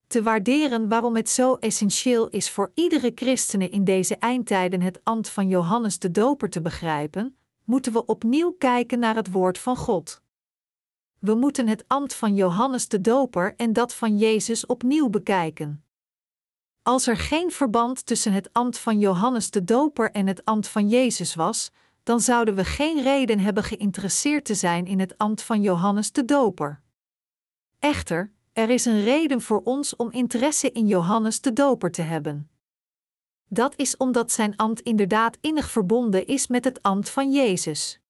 Te 0.08 0.22
waarderen 0.22 0.88
waarom 0.88 1.16
het 1.16 1.28
zo 1.28 1.54
essentieel 1.54 2.28
is 2.28 2.50
voor 2.50 2.70
iedere 2.74 3.12
christene 3.14 3.68
in 3.68 3.84
deze 3.84 4.16
eindtijden 4.16 4.80
het 4.80 5.00
ambt 5.04 5.28
van 5.28 5.48
Johannes 5.48 5.98
de 5.98 6.10
Doper 6.10 6.50
te 6.50 6.60
begrijpen, 6.60 7.36
moeten 7.64 7.92
we 7.92 8.06
opnieuw 8.06 8.50
kijken 8.50 8.98
naar 8.98 9.14
het 9.14 9.30
woord 9.30 9.58
van 9.58 9.76
God. 9.76 10.22
We 11.18 11.34
moeten 11.34 11.68
het 11.68 11.84
ambt 11.86 12.14
van 12.14 12.34
Johannes 12.34 12.88
de 12.88 13.00
Doper 13.00 13.54
en 13.56 13.72
dat 13.72 13.94
van 13.94 14.18
Jezus 14.18 14.66
opnieuw 14.66 15.08
bekijken. 15.08 15.84
Als 16.82 17.06
er 17.06 17.16
geen 17.16 17.50
verband 17.50 18.06
tussen 18.06 18.32
het 18.32 18.52
ambt 18.52 18.78
van 18.78 18.98
Johannes 18.98 19.50
de 19.50 19.64
Doper 19.64 20.10
en 20.10 20.26
het 20.26 20.44
ambt 20.44 20.68
van 20.68 20.88
Jezus 20.88 21.34
was, 21.34 21.70
dan 22.02 22.20
zouden 22.20 22.54
we 22.54 22.64
geen 22.64 23.02
reden 23.02 23.38
hebben 23.38 23.64
geïnteresseerd 23.64 24.44
te 24.44 24.54
zijn 24.54 24.86
in 24.86 25.00
het 25.00 25.18
ambt 25.18 25.42
van 25.42 25.62
Johannes 25.62 26.12
de 26.12 26.24
Doper. 26.24 26.82
Echter, 27.78 28.32
er 28.58 28.70
is 28.70 28.84
een 28.84 29.04
reden 29.04 29.40
voor 29.40 29.60
ons 29.64 29.96
om 29.96 30.10
interesse 30.10 30.70
in 30.70 30.86
Johannes 30.86 31.40
de 31.40 31.52
Doper 31.52 31.90
te 31.90 32.02
hebben. 32.02 32.50
Dat 33.48 33.74
is 33.76 33.96
omdat 33.96 34.32
zijn 34.32 34.56
ambt 34.56 34.80
inderdaad 34.80 35.38
innig 35.40 35.70
verbonden 35.70 36.26
is 36.26 36.46
met 36.46 36.64
het 36.64 36.82
ambt 36.82 37.10
van 37.10 37.32
Jezus. 37.32 38.00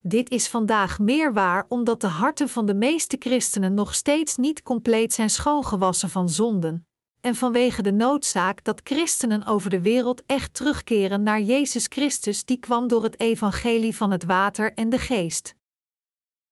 Dit 0.00 0.30
is 0.30 0.48
vandaag 0.48 0.98
meer 0.98 1.32
waar 1.32 1.66
omdat 1.68 2.00
de 2.00 2.06
harten 2.06 2.48
van 2.48 2.66
de 2.66 2.74
meeste 2.74 3.16
christenen 3.18 3.74
nog 3.74 3.94
steeds 3.94 4.36
niet 4.36 4.62
compleet 4.62 5.12
zijn 5.12 5.30
schoongewassen 5.30 6.10
van 6.10 6.28
zonden, 6.28 6.86
en 7.20 7.34
vanwege 7.34 7.82
de 7.82 7.92
noodzaak 7.92 8.64
dat 8.64 8.80
christenen 8.84 9.46
over 9.46 9.70
de 9.70 9.80
wereld 9.80 10.22
echt 10.26 10.54
terugkeren 10.54 11.22
naar 11.22 11.40
Jezus 11.40 11.86
Christus, 11.88 12.44
die 12.44 12.58
kwam 12.58 12.88
door 12.88 13.02
het 13.02 13.20
evangelie 13.20 13.96
van 13.96 14.10
het 14.10 14.24
water 14.24 14.74
en 14.74 14.88
de 14.88 14.98
geest. 14.98 15.55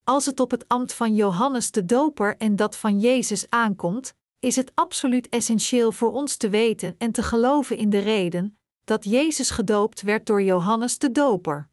Als 0.05 0.27
het 0.27 0.41
op 0.41 0.51
het 0.51 0.69
ambt 0.69 0.95
van 0.95 1.15
Johannes 1.15 1.71
de 1.71 1.85
Doper 1.85 2.37
en 2.37 2.57
dat 2.57 2.77
van 2.77 3.01
Jezus 3.01 3.47
aankomt, 3.49 4.15
is 4.39 4.57
het 4.57 4.73
absoluut 4.75 5.29
essentieel 5.29 5.93
voor 5.93 6.13
ons 6.13 6.37
te 6.37 6.49
weten 6.49 6.95
en 6.99 7.13
te 7.13 7.23
geloven 7.23 7.77
in 7.77 7.91
de 7.91 7.99
reden 7.99 8.59
dat 8.85 9.05
Jezus 9.05 9.51
gedoopt 9.51 10.03
werd 10.03 10.27
door 10.27 10.43
Johannes 10.43 10.99
de 10.99 11.13
Doper. 11.13 11.69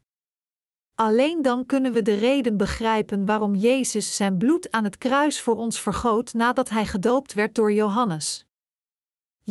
Alleen 0.96 1.42
dan 1.42 1.66
kunnen 1.66 1.94
we 1.94 2.02
de 2.02 2.14
reden 2.14 2.58
begrijpen 2.58 3.26
waarom 3.26 3.56
Jezus 3.56 4.16
zijn 4.16 4.38
bloed 4.38 4.72
aan 4.72 4.84
het 4.84 4.98
kruis 4.98 5.42
voor 5.42 5.56
ons 5.56 5.80
vergoot 5.80 6.34
nadat 6.34 6.70
hij 6.70 6.86
gedoopt 6.86 7.34
werd 7.34 7.56
door 7.56 7.74
Johannes. 7.74 8.46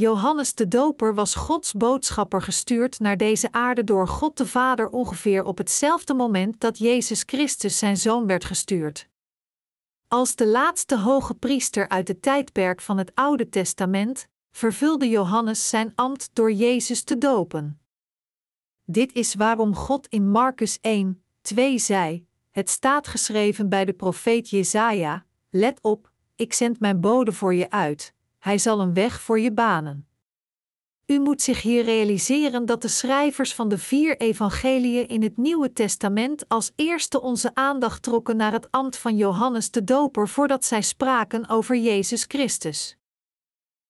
Johannes 0.00 0.54
de 0.54 0.68
Doper 0.68 1.14
was 1.14 1.34
Gods 1.34 1.72
boodschapper 1.72 2.42
gestuurd 2.42 2.98
naar 2.98 3.16
deze 3.16 3.52
aarde 3.52 3.84
door 3.84 4.08
God 4.08 4.36
de 4.36 4.46
Vader 4.46 4.88
ongeveer 4.88 5.44
op 5.44 5.58
hetzelfde 5.58 6.14
moment 6.14 6.60
dat 6.60 6.78
Jezus 6.78 7.22
Christus 7.26 7.78
zijn 7.78 7.96
zoon 7.96 8.26
werd 8.26 8.44
gestuurd. 8.44 9.08
Als 10.08 10.34
de 10.34 10.46
laatste 10.46 10.98
hoge 10.98 11.34
priester 11.34 11.88
uit 11.88 12.08
het 12.08 12.22
tijdperk 12.22 12.80
van 12.80 12.98
het 12.98 13.14
Oude 13.14 13.48
Testament 13.48 14.28
vervulde 14.50 15.08
Johannes 15.08 15.68
zijn 15.68 15.92
ambt 15.94 16.30
door 16.32 16.52
Jezus 16.52 17.02
te 17.02 17.18
dopen. 17.18 17.80
Dit 18.84 19.12
is 19.12 19.34
waarom 19.34 19.74
God 19.74 20.06
in 20.06 20.30
Marcus 20.30 20.78
1, 20.80 21.22
2 21.40 21.78
zei: 21.78 22.26
Het 22.50 22.68
staat 22.70 23.06
geschreven 23.06 23.68
bij 23.68 23.84
de 23.84 23.92
profeet 23.92 24.50
Jesaja: 24.50 25.24
Let 25.50 25.78
op, 25.82 26.10
ik 26.36 26.52
zend 26.52 26.80
mijn 26.80 27.00
bode 27.00 27.32
voor 27.32 27.54
je 27.54 27.70
uit 27.70 28.14
hij 28.40 28.58
zal 28.58 28.80
een 28.80 28.94
weg 28.94 29.20
voor 29.20 29.40
je 29.40 29.52
banen. 29.52 30.08
U 31.06 31.20
moet 31.20 31.42
zich 31.42 31.62
hier 31.62 31.84
realiseren 31.84 32.66
dat 32.66 32.82
de 32.82 32.88
schrijvers 32.88 33.54
van 33.54 33.68
de 33.68 33.78
vier 33.78 34.16
evangeliën 34.16 35.08
in 35.08 35.22
het 35.22 35.36
Nieuwe 35.36 35.72
Testament 35.72 36.48
als 36.48 36.72
eerste 36.76 37.20
onze 37.20 37.54
aandacht 37.54 38.02
trokken 38.02 38.36
naar 38.36 38.52
het 38.52 38.70
ambt 38.70 38.96
van 38.96 39.16
Johannes 39.16 39.70
de 39.70 39.84
Doper 39.84 40.28
voordat 40.28 40.64
zij 40.64 40.82
spraken 40.82 41.48
over 41.48 41.76
Jezus 41.76 42.24
Christus. 42.28 42.96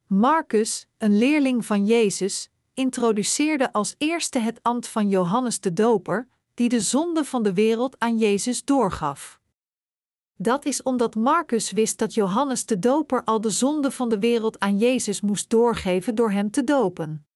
Marcus, 0.06 0.86
een 0.98 1.18
leerling 1.18 1.66
van 1.66 1.86
Jezus, 1.86 2.50
introduceerde 2.74 3.72
als 3.72 3.94
eerste 3.98 4.38
het 4.38 4.62
ambt 4.62 4.88
van 4.88 5.08
Johannes 5.08 5.60
de 5.60 5.72
Doper, 5.72 6.28
die 6.54 6.68
de 6.68 6.80
zonde 6.80 7.24
van 7.24 7.42
de 7.42 7.54
wereld 7.54 7.98
aan 7.98 8.18
Jezus 8.18 8.64
doorgaf. 8.64 9.39
Dat 10.42 10.64
is 10.64 10.82
omdat 10.82 11.14
Marcus 11.14 11.70
wist 11.70 11.98
dat 11.98 12.14
Johannes 12.14 12.66
de 12.66 12.78
Doper 12.78 13.24
al 13.24 13.40
de 13.40 13.50
zonde 13.50 13.90
van 13.90 14.08
de 14.08 14.18
wereld 14.18 14.58
aan 14.58 14.78
Jezus 14.78 15.20
moest 15.20 15.50
doorgeven 15.50 16.14
door 16.14 16.30
hem 16.30 16.50
te 16.50 16.64
dopen. 16.64 17.26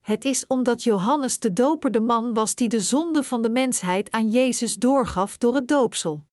Het 0.00 0.24
is 0.24 0.46
omdat 0.46 0.82
Johannes 0.82 1.38
de 1.38 1.52
Doper 1.52 1.90
de 1.90 2.00
man 2.00 2.34
was 2.34 2.54
die 2.54 2.68
de 2.68 2.80
zonde 2.80 3.22
van 3.22 3.42
de 3.42 3.50
mensheid 3.50 4.10
aan 4.10 4.30
Jezus 4.30 4.74
doorgaf 4.74 5.38
door 5.38 5.54
het 5.54 5.68
doopsel. 5.68 6.24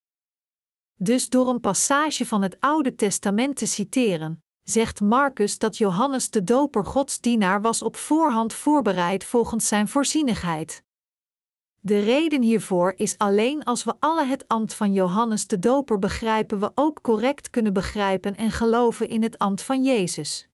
Dus 0.95 1.29
door 1.29 1.47
een 1.49 1.59
passage 1.59 2.25
van 2.25 2.41
het 2.41 2.57
Oude 2.59 2.95
Testament 2.95 3.55
te 3.55 3.65
citeren, 3.65 4.43
zegt 4.63 5.01
Marcus 5.01 5.57
dat 5.57 5.77
Johannes 5.77 6.29
de 6.29 6.43
Doper 6.43 6.85
Gods 6.85 7.19
dienaar 7.19 7.61
was 7.61 7.81
op 7.81 7.95
voorhand 7.95 8.53
voorbereid 8.53 9.23
volgens 9.23 9.67
zijn 9.67 9.87
voorzienigheid. 9.87 10.84
De 11.85 11.99
reden 11.99 12.41
hiervoor 12.41 12.93
is 12.95 13.17
alleen 13.17 13.63
als 13.63 13.83
we 13.83 13.93
alle 13.99 14.25
het 14.25 14.47
ambt 14.47 14.73
van 14.73 14.93
Johannes 14.93 15.47
de 15.47 15.59
Doper 15.59 15.99
begrijpen, 15.99 16.59
we 16.59 16.71
ook 16.75 17.01
correct 17.01 17.49
kunnen 17.49 17.73
begrijpen 17.73 18.35
en 18.35 18.51
geloven 18.51 19.09
in 19.09 19.23
het 19.23 19.37
ambt 19.37 19.61
van 19.61 19.83
Jezus. 19.83 20.47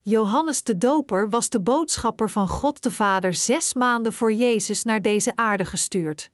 Johannes 0.00 0.62
de 0.62 0.78
Doper 0.78 1.30
was 1.30 1.48
de 1.48 1.60
boodschapper 1.60 2.30
van 2.30 2.48
God 2.48 2.82
de 2.82 2.90
Vader 2.90 3.34
zes 3.34 3.74
maanden 3.74 4.12
voor 4.12 4.32
Jezus 4.32 4.82
naar 4.82 5.02
deze 5.02 5.36
aarde 5.36 5.64
gestuurd. 5.64 6.30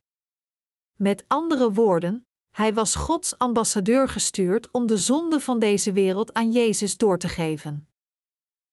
Met 0.96 1.24
andere 1.26 1.72
woorden, 1.72 2.26
hij 2.50 2.74
was 2.74 2.94
Gods 2.94 3.38
ambassadeur 3.38 4.08
gestuurd 4.08 4.70
om 4.70 4.86
de 4.86 4.96
zonde 4.96 5.40
van 5.40 5.58
deze 5.58 5.92
wereld 5.92 6.32
aan 6.32 6.52
Jezus 6.52 6.96
door 6.96 7.18
te 7.18 7.28
geven. 7.28 7.88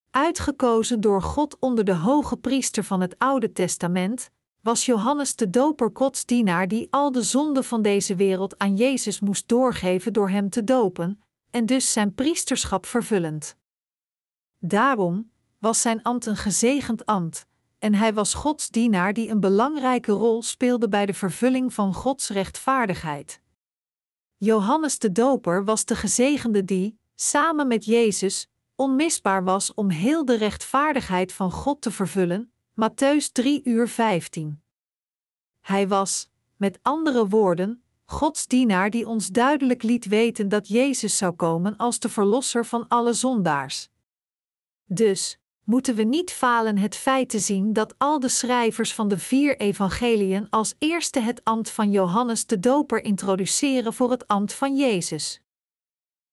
Uitgekozen 0.09 1.01
door 1.01 1.21
God 1.21 1.59
onder 1.59 1.85
de 1.85 1.95
hoge 1.95 2.37
priester 2.37 2.83
van 2.83 3.01
het 3.01 3.15
Oude 3.17 3.51
Testament, 3.51 4.33
was 4.65 4.85
Johannes 4.85 5.35
de 5.35 5.49
Doper 5.49 5.89
Gods 5.93 6.25
dienaar 6.25 6.67
die 6.67 6.87
al 6.89 7.11
de 7.11 7.21
zonden 7.21 7.63
van 7.63 7.81
deze 7.81 8.15
wereld 8.15 8.57
aan 8.57 8.75
Jezus 8.75 9.19
moest 9.19 9.47
doorgeven 9.47 10.13
door 10.13 10.29
hem 10.29 10.49
te 10.49 10.63
dopen, 10.63 11.21
en 11.51 11.65
dus 11.65 11.91
zijn 11.91 12.13
priesterschap 12.13 12.85
vervullend. 12.85 13.57
Daarom 14.59 15.31
was 15.59 15.81
zijn 15.81 16.03
ambt 16.03 16.25
een 16.25 16.37
gezegend 16.37 17.05
ambt, 17.05 17.45
en 17.79 17.93
hij 17.93 18.13
was 18.13 18.33
Gods 18.33 18.69
dienaar 18.69 19.13
die 19.13 19.29
een 19.29 19.39
belangrijke 19.39 20.11
rol 20.11 20.43
speelde 20.43 20.89
bij 20.89 21.05
de 21.05 21.13
vervulling 21.13 21.73
van 21.73 21.93
Gods 21.93 22.29
rechtvaardigheid. 22.29 23.41
Johannes 24.37 24.99
de 24.99 25.11
Doper 25.11 25.65
was 25.65 25.85
de 25.85 25.95
gezegende 25.95 26.65
die, 26.65 26.99
samen 27.15 27.67
met 27.67 27.85
Jezus, 27.85 28.47
onmisbaar 28.75 29.43
was 29.43 29.73
om 29.73 29.89
heel 29.89 30.25
de 30.25 30.37
rechtvaardigheid 30.37 31.33
van 31.33 31.51
God 31.51 31.81
te 31.81 31.91
vervullen, 31.91 32.49
Matthäus 32.75 33.31
3 33.31 33.61
uur 33.63 33.87
15. 33.87 34.61
Hij 35.61 35.87
was, 35.87 36.29
met 36.55 36.79
andere 36.81 37.27
woorden, 37.27 37.83
Gods 38.05 38.47
dienaar 38.47 38.89
die 38.89 39.07
ons 39.07 39.27
duidelijk 39.27 39.83
liet 39.83 40.05
weten 40.05 40.49
dat 40.49 40.67
Jezus 40.67 41.17
zou 41.17 41.33
komen 41.33 41.77
als 41.77 41.99
de 41.99 42.09
verlosser 42.09 42.65
van 42.65 42.87
alle 42.87 43.13
zondaars. 43.13 43.89
Dus 44.85 45.39
moeten 45.63 45.95
we 45.95 46.03
niet 46.03 46.31
falen 46.31 46.77
het 46.77 46.95
feit 46.95 47.29
te 47.29 47.39
zien 47.39 47.73
dat 47.73 47.95
al 47.97 48.19
de 48.19 48.29
schrijvers 48.29 48.93
van 48.93 49.07
de 49.07 49.19
vier 49.19 49.57
evangeliën 49.57 50.49
als 50.49 50.75
eerste 50.77 51.19
het 51.19 51.43
ambt 51.43 51.69
van 51.69 51.91
Johannes 51.91 52.45
de 52.45 52.59
Doper 52.59 53.03
introduceren 53.03 53.93
voor 53.93 54.11
het 54.11 54.27
ambt 54.27 54.53
van 54.53 54.75
Jezus. 54.75 55.41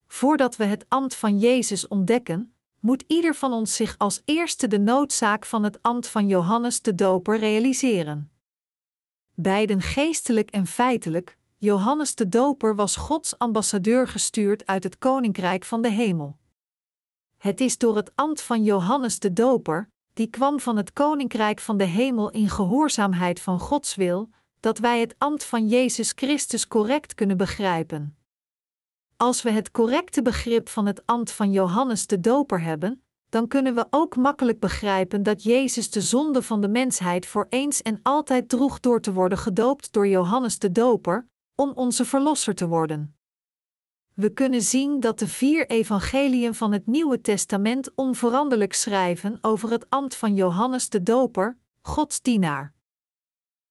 Voordat 0.06 0.56
we 0.56 0.64
het 0.64 0.84
ambt 0.88 1.14
van 1.14 1.38
Jezus 1.38 1.88
ontdekken, 1.88 2.54
moet 2.82 3.04
ieder 3.06 3.34
van 3.34 3.52
ons 3.52 3.76
zich 3.76 3.94
als 3.98 4.22
eerste 4.24 4.68
de 4.68 4.78
noodzaak 4.78 5.46
van 5.46 5.62
het 5.62 5.82
ambt 5.82 6.08
van 6.08 6.26
Johannes 6.26 6.82
de 6.82 6.94
Doper 6.94 7.38
realiseren. 7.38 8.30
Beiden 9.34 9.80
geestelijk 9.80 10.50
en 10.50 10.66
feitelijk, 10.66 11.38
Johannes 11.56 12.14
de 12.14 12.28
Doper 12.28 12.74
was 12.74 12.96
Gods 12.96 13.38
ambassadeur 13.38 14.08
gestuurd 14.08 14.66
uit 14.66 14.84
het 14.84 14.98
koninkrijk 14.98 15.64
van 15.64 15.82
de 15.82 15.90
hemel. 15.90 16.36
Het 17.38 17.60
is 17.60 17.78
door 17.78 17.96
het 17.96 18.12
ambt 18.14 18.42
van 18.42 18.64
Johannes 18.64 19.18
de 19.18 19.32
Doper, 19.32 19.90
die 20.12 20.26
kwam 20.26 20.60
van 20.60 20.76
het 20.76 20.92
koninkrijk 20.92 21.60
van 21.60 21.76
de 21.76 21.84
hemel 21.84 22.30
in 22.30 22.48
gehoorzaamheid 22.48 23.40
van 23.40 23.58
Gods 23.58 23.94
wil, 23.94 24.30
dat 24.60 24.78
wij 24.78 25.00
het 25.00 25.14
ambt 25.18 25.44
van 25.44 25.68
Jezus 25.68 26.12
Christus 26.14 26.68
correct 26.68 27.14
kunnen 27.14 27.36
begrijpen. 27.36 28.16
Als 29.22 29.42
we 29.42 29.50
het 29.50 29.70
correcte 29.70 30.22
begrip 30.22 30.68
van 30.68 30.86
het 30.86 31.06
ambt 31.06 31.32
van 31.32 31.52
Johannes 31.52 32.06
de 32.06 32.20
Doper 32.20 32.62
hebben, 32.62 33.04
dan 33.28 33.48
kunnen 33.48 33.74
we 33.74 33.86
ook 33.90 34.16
makkelijk 34.16 34.60
begrijpen 34.60 35.22
dat 35.22 35.42
Jezus 35.42 35.90
de 35.90 36.00
zonde 36.00 36.42
van 36.42 36.60
de 36.60 36.68
mensheid 36.68 37.26
voor 37.26 37.46
eens 37.48 37.82
en 37.82 38.00
altijd 38.02 38.48
droeg 38.48 38.80
door 38.80 39.00
te 39.00 39.12
worden 39.12 39.38
gedoopt 39.38 39.92
door 39.92 40.08
Johannes 40.08 40.58
de 40.58 40.72
Doper, 40.72 41.28
om 41.54 41.72
onze 41.74 42.04
Verlosser 42.04 42.54
te 42.54 42.68
worden. 42.68 43.16
We 44.14 44.32
kunnen 44.32 44.62
zien 44.62 45.00
dat 45.00 45.18
de 45.18 45.28
vier 45.28 45.68
evangeliën 45.68 46.54
van 46.54 46.72
het 46.72 46.86
Nieuwe 46.86 47.20
Testament 47.20 47.94
onveranderlijk 47.94 48.72
schrijven 48.72 49.38
over 49.40 49.70
het 49.70 49.90
ambt 49.90 50.16
van 50.16 50.34
Johannes 50.34 50.88
de 50.88 51.02
Doper, 51.02 51.58
Gods 51.82 52.22
dienaar. 52.22 52.74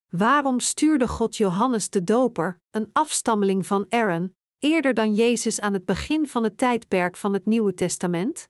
Waarom 0.10 0.60
stuurde 0.60 1.08
God 1.08 1.38
Johannes 1.38 1.90
de 1.90 2.04
Doper, 2.04 2.62
een 2.72 2.90
afstammeling 2.94 3.66
van 3.66 3.86
Aaron, 3.90 4.36
eerder 4.62 4.94
dan 4.94 5.14
Jezus 5.14 5.60
aan 5.60 5.74
het 5.74 5.86
begin 5.86 6.28
van 6.28 6.44
het 6.44 6.58
tijdperk 6.58 7.18
van 7.18 7.34
het 7.34 7.46
Nieuwe 7.46 7.74
Testament? 7.74 8.48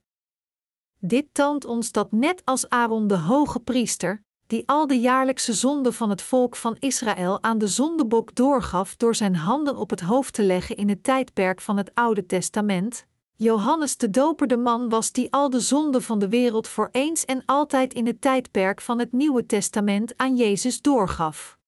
Dit 0.98 1.26
toont 1.32 1.64
ons 1.64 1.92
dat 1.92 2.12
net 2.12 2.42
als 2.44 2.68
Aaron 2.68 3.06
de 3.06 3.16
hoge 3.16 3.60
priester, 3.60 4.24
die 4.46 4.68
al 4.68 4.86
de 4.86 5.00
jaarlijkse 5.00 5.52
zonden 5.52 5.94
van 5.94 6.10
het 6.10 6.22
volk 6.22 6.56
van 6.56 6.76
Israël 6.78 7.42
aan 7.42 7.58
de 7.58 7.66
zondebok 7.66 8.34
doorgaf 8.34 8.96
door 8.96 9.14
zijn 9.14 9.36
handen 9.36 9.76
op 9.76 9.90
het 9.90 10.00
hoofd 10.00 10.34
te 10.34 10.42
leggen 10.42 10.76
in 10.76 10.88
het 10.88 11.02
tijdperk 11.04 11.60
van 11.60 11.76
het 11.76 11.90
Oude 11.94 12.26
Testament, 12.26 13.06
Johannes 13.36 13.96
de 13.96 14.10
Doper 14.10 14.46
de 14.46 14.56
man 14.56 14.88
was 14.88 15.12
die 15.12 15.32
al 15.32 15.50
de 15.50 15.60
zonden 15.60 16.02
van 16.02 16.18
de 16.18 16.28
wereld 16.28 16.68
voor 16.68 16.88
eens 16.92 17.24
en 17.24 17.42
altijd 17.46 17.94
in 17.94 18.06
het 18.06 18.20
tijdperk 18.20 18.80
van 18.80 18.98
het 18.98 19.12
Nieuwe 19.12 19.46
Testament 19.46 20.16
aan 20.16 20.36
Jezus 20.36 20.80
doorgaf. 20.80 21.58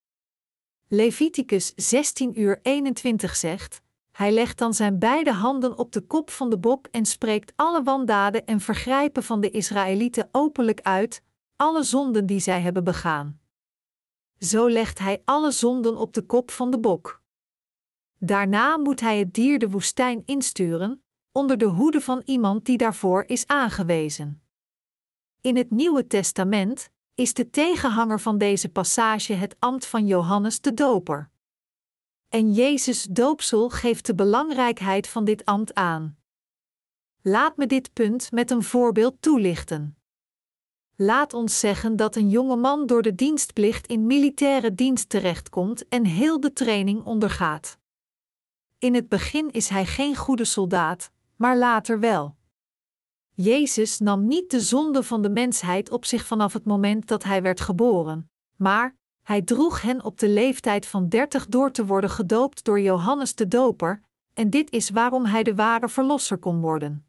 Leviticus 0.88 1.72
16 1.76 2.40
uur 2.40 2.58
21 2.62 3.36
zegt: 3.36 3.82
Hij 4.14 4.32
legt 4.32 4.58
dan 4.58 4.74
zijn 4.74 4.98
beide 4.98 5.32
handen 5.32 5.78
op 5.78 5.92
de 5.92 6.00
kop 6.00 6.30
van 6.30 6.50
de 6.50 6.58
bok 6.58 6.86
en 6.90 7.06
spreekt 7.06 7.52
alle 7.56 7.82
wandaden 7.82 8.46
en 8.46 8.60
vergrijpen 8.60 9.22
van 9.22 9.40
de 9.40 9.50
Israëlieten 9.50 10.28
openlijk 10.32 10.80
uit, 10.80 11.22
alle 11.56 11.82
zonden 11.82 12.26
die 12.26 12.40
zij 12.40 12.60
hebben 12.60 12.84
begaan. 12.84 13.40
Zo 14.38 14.68
legt 14.68 14.98
hij 14.98 15.22
alle 15.24 15.50
zonden 15.50 15.96
op 15.96 16.12
de 16.12 16.22
kop 16.22 16.50
van 16.50 16.70
de 16.70 16.78
bok. 16.78 17.22
Daarna 18.18 18.78
moet 18.78 19.00
hij 19.00 19.18
het 19.18 19.34
dier 19.34 19.58
de 19.58 19.70
woestijn 19.70 20.22
insturen, 20.24 21.04
onder 21.32 21.58
de 21.58 21.64
hoede 21.64 22.00
van 22.00 22.22
iemand 22.24 22.64
die 22.64 22.76
daarvoor 22.76 23.24
is 23.26 23.46
aangewezen. 23.46 24.42
In 25.40 25.56
het 25.56 25.70
Nieuwe 25.70 26.06
Testament 26.06 26.90
is 27.14 27.34
de 27.34 27.50
tegenhanger 27.50 28.20
van 28.20 28.38
deze 28.38 28.68
passage 28.68 29.32
het 29.32 29.56
ambt 29.58 29.86
van 29.86 30.06
Johannes 30.06 30.60
de 30.60 30.74
Doper. 30.74 31.32
En 32.34 32.52
Jezus 32.52 33.02
doopsel 33.02 33.70
geeft 33.70 34.06
de 34.06 34.14
belangrijkheid 34.14 35.08
van 35.08 35.24
dit 35.24 35.44
ambt 35.44 35.74
aan. 35.74 36.16
Laat 37.22 37.56
me 37.56 37.66
dit 37.66 37.92
punt 37.92 38.32
met 38.32 38.50
een 38.50 38.62
voorbeeld 38.62 39.16
toelichten. 39.20 39.96
Laat 40.96 41.32
ons 41.32 41.60
zeggen 41.60 41.96
dat 41.96 42.16
een 42.16 42.28
jonge 42.28 42.56
man 42.56 42.86
door 42.86 43.02
de 43.02 43.14
dienstplicht 43.14 43.86
in 43.86 44.06
militaire 44.06 44.74
dienst 44.74 45.08
terechtkomt 45.08 45.88
en 45.88 46.04
heel 46.04 46.40
de 46.40 46.52
training 46.52 47.04
ondergaat. 47.04 47.78
In 48.78 48.94
het 48.94 49.08
begin 49.08 49.50
is 49.50 49.68
hij 49.68 49.86
geen 49.86 50.16
goede 50.16 50.44
soldaat, 50.44 51.10
maar 51.36 51.56
later 51.56 52.00
wel. 52.00 52.36
Jezus 53.34 53.98
nam 53.98 54.26
niet 54.26 54.50
de 54.50 54.60
zonde 54.60 55.02
van 55.02 55.22
de 55.22 55.30
mensheid 55.30 55.90
op 55.90 56.04
zich 56.04 56.26
vanaf 56.26 56.52
het 56.52 56.64
moment 56.64 57.06
dat 57.06 57.24
hij 57.24 57.42
werd 57.42 57.60
geboren, 57.60 58.30
maar 58.56 58.96
hij 59.24 59.42
droeg 59.42 59.82
hen 59.82 60.04
op 60.04 60.18
de 60.18 60.28
leeftijd 60.28 60.86
van 60.86 61.08
dertig 61.08 61.46
door 61.46 61.70
te 61.70 61.86
worden 61.86 62.10
gedoopt 62.10 62.64
door 62.64 62.80
Johannes 62.80 63.34
de 63.34 63.48
Doper, 63.48 64.02
en 64.34 64.50
dit 64.50 64.70
is 64.70 64.90
waarom 64.90 65.24
hij 65.24 65.42
de 65.42 65.54
ware 65.54 65.88
verlosser 65.88 66.38
kon 66.38 66.60
worden. 66.60 67.06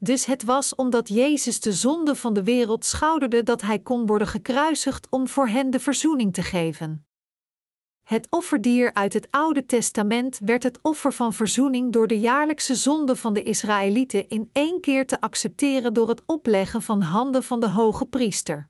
Dus 0.00 0.24
het 0.24 0.44
was 0.44 0.74
omdat 0.74 1.08
Jezus 1.08 1.60
de 1.60 1.72
zonde 1.72 2.14
van 2.14 2.34
de 2.34 2.42
wereld 2.42 2.84
schouderde 2.84 3.42
dat 3.42 3.62
hij 3.62 3.78
kon 3.78 4.06
worden 4.06 4.28
gekruisigd 4.28 5.06
om 5.10 5.28
voor 5.28 5.48
hen 5.48 5.70
de 5.70 5.80
verzoening 5.80 6.32
te 6.34 6.42
geven. 6.42 7.06
Het 8.02 8.26
offerdier 8.30 8.94
uit 8.94 9.12
het 9.12 9.28
Oude 9.30 9.66
Testament 9.66 10.38
werd 10.44 10.62
het 10.62 10.78
offer 10.82 11.12
van 11.12 11.32
verzoening 11.32 11.92
door 11.92 12.06
de 12.06 12.20
jaarlijkse 12.20 12.74
zonde 12.74 13.16
van 13.16 13.32
de 13.32 13.42
Israëlieten 13.42 14.28
in 14.28 14.50
één 14.52 14.80
keer 14.80 15.06
te 15.06 15.20
accepteren 15.20 15.94
door 15.94 16.08
het 16.08 16.22
opleggen 16.26 16.82
van 16.82 17.00
handen 17.00 17.42
van 17.42 17.60
de 17.60 17.68
hoge 17.68 18.06
priester. 18.06 18.68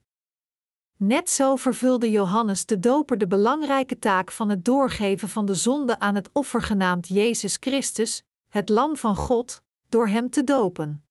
Net 0.99 1.31
zo 1.31 1.57
vervulde 1.57 2.11
Johannes 2.11 2.67
de 2.67 2.79
Doper 2.79 3.19
de 3.19 3.27
belangrijke 3.27 3.99
taak 3.99 4.31
van 4.31 4.49
het 4.49 4.65
doorgeven 4.65 5.29
van 5.29 5.47
de 5.47 5.55
zonde 5.55 5.99
aan 5.99 6.15
het 6.15 6.31
offer 6.33 6.63
genaamd 6.63 7.09
Jezus 7.09 7.57
Christus, 7.61 8.23
het 8.49 8.69
Lam 8.69 8.97
van 8.97 9.17
God, 9.17 9.63
door 9.89 10.09
hem 10.09 10.31
te 10.31 10.45
dopen. 10.45 11.05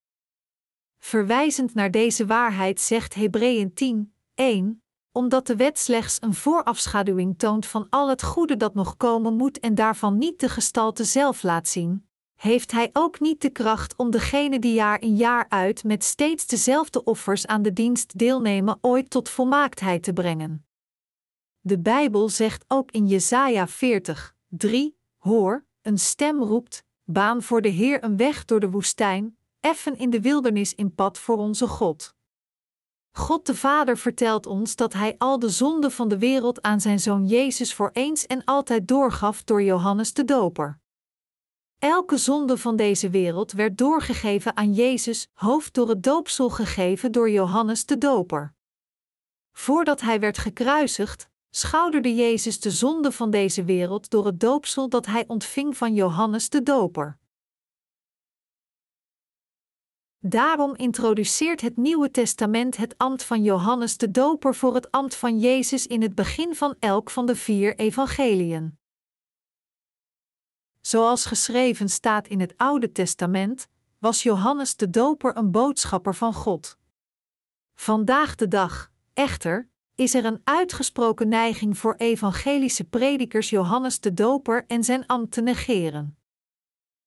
Verwijzend 0.98 1.74
naar 1.74 1.90
deze 1.90 2.26
waarheid 2.26 2.80
zegt 2.80 3.14
Hebreeën 3.14 3.74
10, 3.74 4.12
1, 4.34 4.82
omdat 5.12 5.46
de 5.46 5.56
wet 5.56 5.78
slechts 5.78 6.16
een 6.20 6.34
voorafschaduwing 6.34 7.38
toont 7.38 7.66
van 7.66 7.86
al 7.90 8.08
het 8.08 8.22
goede 8.22 8.56
dat 8.56 8.74
nog 8.74 8.96
komen 8.96 9.36
moet 9.36 9.60
en 9.60 9.74
daarvan 9.74 10.18
niet 10.18 10.40
de 10.40 10.48
gestalte 10.48 11.04
zelf 11.04 11.42
laat 11.42 11.68
zien, 11.68 12.07
heeft 12.38 12.72
hij 12.72 12.90
ook 12.92 13.20
niet 13.20 13.40
de 13.40 13.50
kracht 13.50 13.96
om 13.96 14.10
degene 14.10 14.58
die 14.58 14.74
jaar 14.74 15.00
in 15.00 15.16
jaar 15.16 15.46
uit 15.48 15.84
met 15.84 16.04
steeds 16.04 16.46
dezelfde 16.46 17.04
offers 17.04 17.46
aan 17.46 17.62
de 17.62 17.72
dienst 17.72 18.18
deelnemen 18.18 18.78
ooit 18.80 19.10
tot 19.10 19.28
volmaaktheid 19.28 20.02
te 20.02 20.12
brengen. 20.12 20.66
De 21.60 21.78
Bijbel 21.78 22.28
zegt 22.28 22.64
ook 22.68 22.90
in 22.90 23.06
Jesaja 23.06 23.66
40, 23.66 24.34
3, 24.48 24.98
Hoor, 25.16 25.64
een 25.82 25.98
stem 25.98 26.42
roept, 26.42 26.84
baan 27.04 27.42
voor 27.42 27.62
de 27.62 27.68
Heer 27.68 28.04
een 28.04 28.16
weg 28.16 28.44
door 28.44 28.60
de 28.60 28.70
woestijn, 28.70 29.36
effen 29.60 29.98
in 29.98 30.10
de 30.10 30.20
wildernis 30.20 30.74
in 30.74 30.94
pad 30.94 31.18
voor 31.18 31.36
onze 31.36 31.66
God. 31.66 32.16
God 33.10 33.46
de 33.46 33.54
Vader 33.54 33.98
vertelt 33.98 34.46
ons 34.46 34.76
dat 34.76 34.92
Hij 34.92 35.14
al 35.18 35.38
de 35.38 35.48
zonden 35.48 35.92
van 35.92 36.08
de 36.08 36.18
wereld 36.18 36.62
aan 36.62 36.80
Zijn 36.80 37.00
Zoon 37.00 37.26
Jezus 37.26 37.74
voor 37.74 37.90
eens 37.92 38.26
en 38.26 38.44
altijd 38.44 38.88
doorgaf 38.88 39.44
door 39.44 39.62
Johannes 39.62 40.12
de 40.12 40.24
Doper. 40.24 40.80
Elke 41.78 42.16
zonde 42.16 42.56
van 42.56 42.76
deze 42.76 43.10
wereld 43.10 43.52
werd 43.52 43.78
doorgegeven 43.78 44.56
aan 44.56 44.72
Jezus, 44.72 45.28
hoofd 45.32 45.74
door 45.74 45.88
het 45.88 46.02
doopsel 46.02 46.50
gegeven 46.50 47.12
door 47.12 47.30
Johannes 47.30 47.86
de 47.86 47.98
Doper. 47.98 48.54
Voordat 49.52 50.00
hij 50.00 50.20
werd 50.20 50.38
gekruisigd, 50.38 51.28
schouderde 51.50 52.14
Jezus 52.14 52.60
de 52.60 52.70
zonde 52.70 53.12
van 53.12 53.30
deze 53.30 53.64
wereld 53.64 54.10
door 54.10 54.26
het 54.26 54.40
doopsel 54.40 54.88
dat 54.88 55.06
hij 55.06 55.24
ontving 55.26 55.76
van 55.76 55.94
Johannes 55.94 56.48
de 56.48 56.62
Doper. 56.62 57.18
Daarom 60.18 60.76
introduceert 60.76 61.60
het 61.60 61.76
Nieuwe 61.76 62.10
Testament 62.10 62.76
het 62.76 62.98
ambt 62.98 63.24
van 63.24 63.42
Johannes 63.42 63.96
de 63.96 64.10
Doper 64.10 64.54
voor 64.54 64.74
het 64.74 64.90
ambt 64.90 65.14
van 65.14 65.38
Jezus 65.38 65.86
in 65.86 66.02
het 66.02 66.14
begin 66.14 66.54
van 66.54 66.76
elk 66.78 67.10
van 67.10 67.26
de 67.26 67.36
vier 67.36 67.76
evangeliën. 67.76 68.78
Zoals 70.88 71.26
geschreven 71.26 71.88
staat 71.88 72.28
in 72.28 72.40
het 72.40 72.54
Oude 72.56 72.92
Testament, 72.92 73.68
was 73.98 74.22
Johannes 74.22 74.76
de 74.76 74.90
Doper 74.90 75.36
een 75.36 75.50
boodschapper 75.50 76.14
van 76.14 76.34
God. 76.34 76.78
Vandaag 77.74 78.34
de 78.34 78.48
dag, 78.48 78.92
echter, 79.14 79.68
is 79.94 80.14
er 80.14 80.24
een 80.24 80.40
uitgesproken 80.44 81.28
neiging 81.28 81.78
voor 81.78 81.94
evangelische 81.94 82.84
predikers 82.84 83.50
Johannes 83.50 84.00
de 84.00 84.14
Doper 84.14 84.64
en 84.66 84.84
zijn 84.84 85.06
ambt 85.06 85.32
te 85.32 85.40
negeren. 85.40 86.18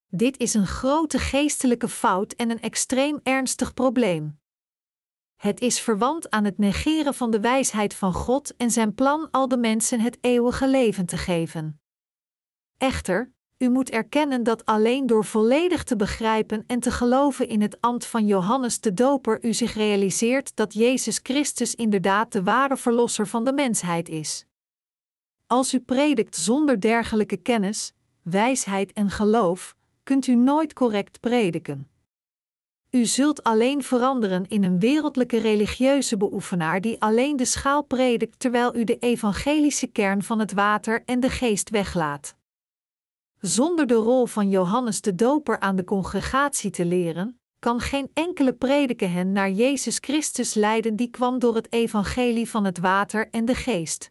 Dit 0.08 0.38
is 0.38 0.54
een 0.54 0.66
grote 0.66 1.18
geestelijke 1.18 1.88
fout 1.88 2.32
en 2.32 2.50
een 2.50 2.60
extreem 2.60 3.20
ernstig 3.22 3.74
probleem. 3.74 4.40
Het 5.36 5.60
is 5.60 5.80
verwant 5.80 6.30
aan 6.30 6.44
het 6.44 6.58
negeren 6.58 7.14
van 7.14 7.30
de 7.30 7.40
wijsheid 7.40 7.94
van 7.94 8.12
God 8.12 8.56
en 8.56 8.70
zijn 8.70 8.94
plan 8.94 9.30
al 9.30 9.48
de 9.48 9.56
mensen 9.56 10.00
het 10.00 10.18
eeuwige 10.20 10.68
leven 10.68 11.06
te 11.06 11.16
geven. 11.16 11.80
Echter, 12.78 13.32
u 13.62 13.68
moet 13.68 13.90
erkennen 13.90 14.42
dat 14.42 14.64
alleen 14.64 15.06
door 15.06 15.24
volledig 15.24 15.84
te 15.84 15.96
begrijpen 15.96 16.64
en 16.66 16.80
te 16.80 16.90
geloven 16.90 17.48
in 17.48 17.60
het 17.60 17.80
ambt 17.80 18.06
van 18.06 18.26
Johannes 18.26 18.80
de 18.80 18.94
Doper 18.94 19.44
u 19.44 19.52
zich 19.52 19.74
realiseert 19.74 20.56
dat 20.56 20.74
Jezus 20.74 21.20
Christus 21.22 21.74
inderdaad 21.74 22.32
de 22.32 22.42
ware 22.42 22.76
verlosser 22.76 23.26
van 23.26 23.44
de 23.44 23.52
mensheid 23.52 24.08
is. 24.08 24.46
Als 25.46 25.74
u 25.74 25.80
predikt 25.80 26.36
zonder 26.36 26.80
dergelijke 26.80 27.36
kennis, 27.36 27.92
wijsheid 28.22 28.92
en 28.92 29.10
geloof, 29.10 29.76
kunt 30.02 30.26
u 30.26 30.34
nooit 30.34 30.72
correct 30.72 31.20
prediken. 31.20 31.88
U 32.90 33.04
zult 33.04 33.42
alleen 33.42 33.82
veranderen 33.82 34.48
in 34.48 34.64
een 34.64 34.78
wereldlijke 34.78 35.38
religieuze 35.38 36.16
beoefenaar 36.16 36.80
die 36.80 37.00
alleen 37.00 37.36
de 37.36 37.44
schaal 37.44 37.82
predikt 37.82 38.38
terwijl 38.38 38.76
u 38.76 38.84
de 38.84 38.98
evangelische 38.98 39.86
kern 39.86 40.22
van 40.22 40.38
het 40.38 40.52
water 40.52 41.02
en 41.04 41.20
de 41.20 41.30
geest 41.30 41.70
weglaat. 41.70 42.40
Zonder 43.42 43.86
de 43.86 43.94
rol 43.94 44.26
van 44.26 44.50
Johannes 44.50 45.00
de 45.00 45.14
Doper 45.14 45.60
aan 45.60 45.76
de 45.76 45.84
congregatie 45.84 46.70
te 46.70 46.84
leren, 46.84 47.40
kan 47.58 47.80
geen 47.80 48.10
enkele 48.14 48.52
prediker 48.52 49.10
hen 49.10 49.32
naar 49.32 49.50
Jezus 49.50 49.98
Christus 50.00 50.54
leiden 50.54 50.96
die 50.96 51.10
kwam 51.10 51.38
door 51.38 51.54
het 51.54 51.72
evangelie 51.72 52.48
van 52.48 52.64
het 52.64 52.78
water 52.78 53.30
en 53.30 53.44
de 53.44 53.54
geest. 53.54 54.10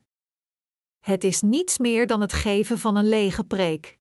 Het 0.99 1.23
is 1.23 1.41
niets 1.41 1.77
meer 1.77 2.07
dan 2.07 2.21
het 2.21 2.33
geven 2.33 2.79
van 2.79 2.95
een 2.95 3.09
lege 3.09 3.43
preek. 3.43 3.99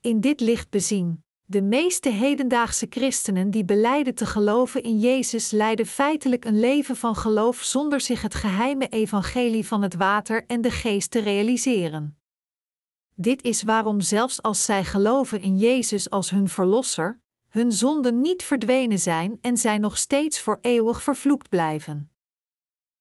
In 0.00 0.20
dit 0.20 0.40
licht 0.40 0.70
bezien, 0.70 1.24
de 1.42 1.62
meeste 1.62 2.08
hedendaagse 2.08 2.86
christenen 2.90 3.50
die 3.50 3.64
beleiden 3.64 4.14
te 4.14 4.26
geloven 4.26 4.82
in 4.82 4.98
Jezus 4.98 5.50
leiden 5.50 5.86
feitelijk 5.86 6.44
een 6.44 6.60
leven 6.60 6.96
van 6.96 7.16
geloof 7.16 7.62
zonder 7.62 8.00
zich 8.00 8.22
het 8.22 8.34
geheime 8.34 8.88
evangelie 8.88 9.66
van 9.66 9.82
het 9.82 9.94
water 9.94 10.46
en 10.46 10.60
de 10.60 10.70
geest 10.70 11.10
te 11.10 11.18
realiseren. 11.18 12.19
Dit 13.20 13.42
is 13.42 13.62
waarom 13.62 14.00
zelfs 14.00 14.42
als 14.42 14.64
zij 14.64 14.84
geloven 14.84 15.40
in 15.40 15.58
Jezus 15.58 16.10
als 16.10 16.30
hun 16.30 16.48
verlosser, 16.48 17.20
hun 17.48 17.72
zonden 17.72 18.20
niet 18.20 18.42
verdwenen 18.42 18.98
zijn 18.98 19.38
en 19.40 19.56
zij 19.56 19.78
nog 19.78 19.98
steeds 19.98 20.40
voor 20.40 20.58
eeuwig 20.60 21.02
vervloekt 21.02 21.48
blijven. 21.48 22.10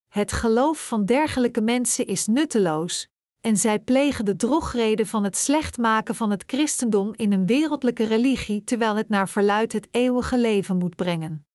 Het 0.07 0.31
geloof 0.31 0.87
van 0.87 1.05
dergelijke 1.05 1.61
mensen 1.61 2.05
is 2.05 2.27
nutteloos, 2.27 3.07
en 3.41 3.57
zij 3.57 3.79
plegen 3.79 4.25
de 4.25 4.35
drogreden 4.35 5.07
van 5.07 5.23
het 5.23 5.37
slecht 5.37 5.77
maken 5.77 6.15
van 6.15 6.31
het 6.31 6.43
christendom 6.47 7.13
in 7.15 7.31
een 7.31 7.45
wereldlijke 7.45 8.03
religie 8.03 8.63
terwijl 8.63 8.95
het 8.95 9.09
naar 9.09 9.29
verluid 9.29 9.73
het 9.73 9.87
eeuwige 9.91 10.37
leven 10.37 10.77
moet 10.77 10.95
brengen. 10.95 11.45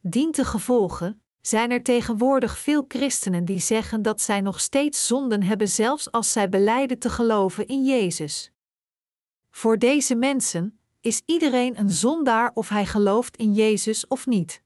Dient 0.00 0.36
de 0.36 0.44
gevolgen, 0.44 1.22
zijn 1.40 1.70
er 1.70 1.82
tegenwoordig 1.82 2.58
veel 2.58 2.84
christenen 2.88 3.44
die 3.44 3.60
zeggen 3.60 4.02
dat 4.02 4.20
zij 4.20 4.40
nog 4.40 4.60
steeds 4.60 5.06
zonden 5.06 5.42
hebben, 5.42 5.68
zelfs 5.68 6.10
als 6.10 6.32
zij 6.32 6.48
beleiden 6.48 6.98
te 6.98 7.10
geloven 7.10 7.66
in 7.66 7.84
Jezus. 7.84 8.52
Voor 9.50 9.78
deze 9.78 10.14
mensen 10.14 10.78
is 11.00 11.22
iedereen 11.26 11.78
een 11.78 11.90
zondaar 11.90 12.50
of 12.54 12.68
hij 12.68 12.86
gelooft 12.86 13.36
in 13.36 13.52
Jezus 13.52 14.06
of 14.06 14.26
niet. 14.26 14.62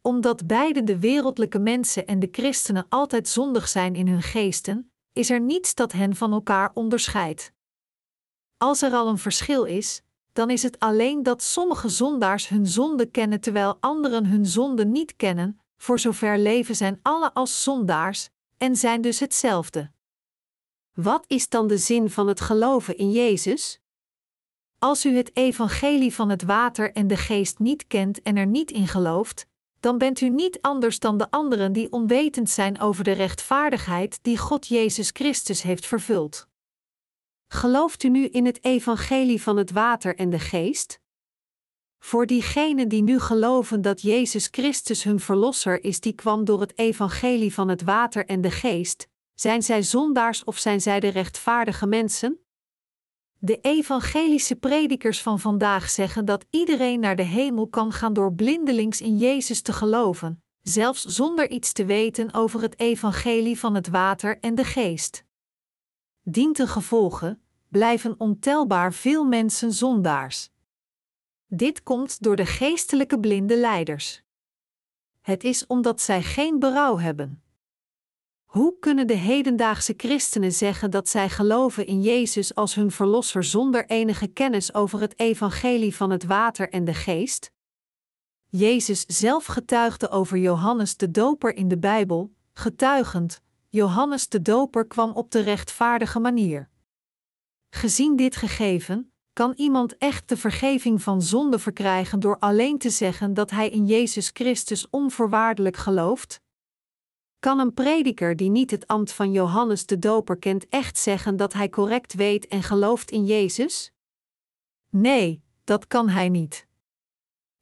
Omdat 0.00 0.46
beide 0.46 0.84
de 0.84 0.98
wereldlijke 0.98 1.58
mensen 1.58 2.06
en 2.06 2.18
de 2.18 2.28
christenen 2.30 2.86
altijd 2.88 3.28
zondig 3.28 3.68
zijn 3.68 3.94
in 3.94 4.08
hun 4.08 4.22
geesten, 4.22 4.90
is 5.12 5.30
er 5.30 5.40
niets 5.40 5.74
dat 5.74 5.92
hen 5.92 6.16
van 6.16 6.32
elkaar 6.32 6.70
onderscheidt. 6.74 7.52
Als 8.56 8.82
er 8.82 8.92
al 8.92 9.08
een 9.08 9.18
verschil 9.18 9.64
is, 9.64 10.02
dan 10.32 10.50
is 10.50 10.62
het 10.62 10.78
alleen 10.78 11.22
dat 11.22 11.42
sommige 11.42 11.88
zondaars 11.88 12.48
hun 12.48 12.66
zonde 12.66 13.06
kennen 13.06 13.40
terwijl 13.40 13.76
anderen 13.80 14.26
hun 14.26 14.46
zonde 14.46 14.86
niet 14.86 15.16
kennen, 15.16 15.60
voor 15.78 15.98
zover 15.98 16.38
leven 16.38 16.76
zijn 16.76 16.98
alle 17.02 17.34
als 17.34 17.62
zondaars 17.62 18.28
en 18.56 18.76
zijn 18.76 19.00
dus 19.00 19.20
hetzelfde. 19.20 19.90
Wat 20.92 21.24
is 21.26 21.48
dan 21.48 21.66
de 21.66 21.78
zin 21.78 22.10
van 22.10 22.28
het 22.28 22.40
geloven 22.40 22.96
in 22.96 23.10
Jezus? 23.10 23.80
Als 24.78 25.04
u 25.04 25.16
het 25.16 25.36
evangelie 25.36 26.14
van 26.14 26.28
het 26.28 26.42
water 26.42 26.92
en 26.92 27.06
de 27.06 27.16
geest 27.16 27.58
niet 27.58 27.86
kent 27.86 28.22
en 28.22 28.36
er 28.36 28.46
niet 28.46 28.70
in 28.70 28.88
gelooft, 28.88 29.46
dan 29.80 29.98
bent 29.98 30.20
u 30.20 30.28
niet 30.28 30.58
anders 30.60 30.98
dan 30.98 31.18
de 31.18 31.30
anderen 31.30 31.72
die 31.72 31.92
onwetend 31.92 32.50
zijn 32.50 32.80
over 32.80 33.04
de 33.04 33.12
rechtvaardigheid 33.12 34.18
die 34.22 34.38
God 34.38 34.66
Jezus 34.66 35.10
Christus 35.12 35.62
heeft 35.62 35.86
vervuld. 35.86 36.48
Gelooft 37.48 38.02
u 38.02 38.08
nu 38.08 38.26
in 38.26 38.46
het 38.46 38.64
evangelie 38.64 39.42
van 39.42 39.56
het 39.56 39.70
water 39.70 40.16
en 40.16 40.30
de 40.30 40.38
geest? 40.38 41.00
Voor 41.98 42.26
diegenen 42.26 42.88
die 42.88 43.02
nu 43.02 43.18
geloven 43.18 43.82
dat 43.82 44.02
Jezus 44.02 44.48
Christus 44.50 45.02
hun 45.02 45.20
verlosser 45.20 45.84
is, 45.84 46.00
die 46.00 46.12
kwam 46.12 46.44
door 46.44 46.60
het 46.60 46.78
evangelie 46.78 47.54
van 47.54 47.68
het 47.68 47.82
water 47.82 48.26
en 48.26 48.40
de 48.40 48.50
geest, 48.50 49.08
zijn 49.34 49.62
zij 49.62 49.82
zondaars 49.82 50.44
of 50.44 50.58
zijn 50.58 50.80
zij 50.80 51.00
de 51.00 51.08
rechtvaardige 51.08 51.86
mensen? 51.86 52.38
De 53.38 53.58
evangelische 53.60 54.56
predikers 54.56 55.22
van 55.22 55.40
vandaag 55.40 55.90
zeggen 55.90 56.24
dat 56.24 56.44
iedereen 56.50 57.00
naar 57.00 57.16
de 57.16 57.22
hemel 57.22 57.68
kan 57.68 57.92
gaan 57.92 58.12
door 58.12 58.34
blindelings 58.34 59.00
in 59.00 59.16
Jezus 59.16 59.62
te 59.62 59.72
geloven, 59.72 60.42
zelfs 60.62 61.04
zonder 61.04 61.50
iets 61.50 61.72
te 61.72 61.84
weten 61.84 62.34
over 62.34 62.60
het 62.60 62.78
evangelie 62.78 63.58
van 63.58 63.74
het 63.74 63.88
water 63.88 64.38
en 64.40 64.54
de 64.54 64.64
geest. 64.64 65.24
Dient 66.22 66.60
gevolge 66.60 67.38
blijven 67.68 68.14
ontelbaar 68.18 68.92
veel 68.92 69.24
mensen 69.24 69.72
zondaars. 69.72 70.50
Dit 71.50 71.82
komt 71.82 72.22
door 72.22 72.36
de 72.36 72.46
geestelijke 72.46 73.20
blinde 73.20 73.56
leiders. 73.56 74.22
Het 75.20 75.44
is 75.44 75.66
omdat 75.66 76.00
zij 76.00 76.22
geen 76.22 76.58
berouw 76.58 76.98
hebben. 76.98 77.42
Hoe 78.44 78.78
kunnen 78.78 79.06
de 79.06 79.14
hedendaagse 79.14 79.94
christenen 79.96 80.52
zeggen 80.52 80.90
dat 80.90 81.08
zij 81.08 81.28
geloven 81.28 81.86
in 81.86 82.02
Jezus 82.02 82.54
als 82.54 82.74
hun 82.74 82.90
verlosser 82.90 83.44
zonder 83.44 83.86
enige 83.86 84.26
kennis 84.26 84.74
over 84.74 85.00
het 85.00 85.18
evangelie 85.18 85.94
van 85.94 86.10
het 86.10 86.24
water 86.24 86.68
en 86.70 86.84
de 86.84 86.94
geest? 86.94 87.52
Jezus 88.46 89.04
zelf 89.06 89.44
getuigde 89.46 90.08
over 90.08 90.38
Johannes 90.38 90.96
de 90.96 91.10
Doper 91.10 91.56
in 91.56 91.68
de 91.68 91.78
Bijbel, 91.78 92.34
getuigend: 92.52 93.42
Johannes 93.68 94.28
de 94.28 94.42
Doper 94.42 94.86
kwam 94.86 95.10
op 95.10 95.30
de 95.30 95.40
rechtvaardige 95.40 96.18
manier. 96.18 96.68
Gezien 97.70 98.16
dit 98.16 98.36
gegeven, 98.36 99.12
kan 99.38 99.52
iemand 99.56 99.96
echt 99.96 100.28
de 100.28 100.36
vergeving 100.36 101.02
van 101.02 101.22
zonde 101.22 101.58
verkrijgen 101.58 102.20
door 102.20 102.38
alleen 102.38 102.78
te 102.78 102.90
zeggen 102.90 103.34
dat 103.34 103.50
hij 103.50 103.68
in 103.68 103.86
Jezus 103.86 104.30
Christus 104.32 104.90
onvoorwaardelijk 104.90 105.76
gelooft? 105.76 106.40
Kan 107.38 107.58
een 107.58 107.74
prediker 107.74 108.36
die 108.36 108.50
niet 108.50 108.70
het 108.70 108.86
ambt 108.86 109.12
van 109.12 109.32
Johannes 109.32 109.86
de 109.86 109.98
Doper 109.98 110.38
kent 110.38 110.68
echt 110.68 110.98
zeggen 110.98 111.36
dat 111.36 111.52
hij 111.52 111.68
correct 111.68 112.14
weet 112.14 112.46
en 112.46 112.62
gelooft 112.62 113.10
in 113.10 113.24
Jezus? 113.24 113.92
Nee, 114.90 115.42
dat 115.64 115.86
kan 115.86 116.08
hij 116.08 116.28
niet. 116.28 116.66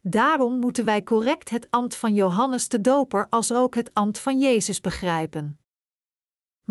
Daarom 0.01 0.59
moeten 0.59 0.85
wij 0.85 1.03
correct 1.03 1.49
het 1.49 1.67
ambt 1.71 1.97
van 1.97 2.15
Johannes 2.15 2.69
de 2.69 2.81
Doper 2.81 3.27
als 3.29 3.53
ook 3.53 3.75
het 3.75 3.95
ambt 3.95 4.19
van 4.19 4.39
Jezus 4.39 4.81
begrijpen. 4.81 5.59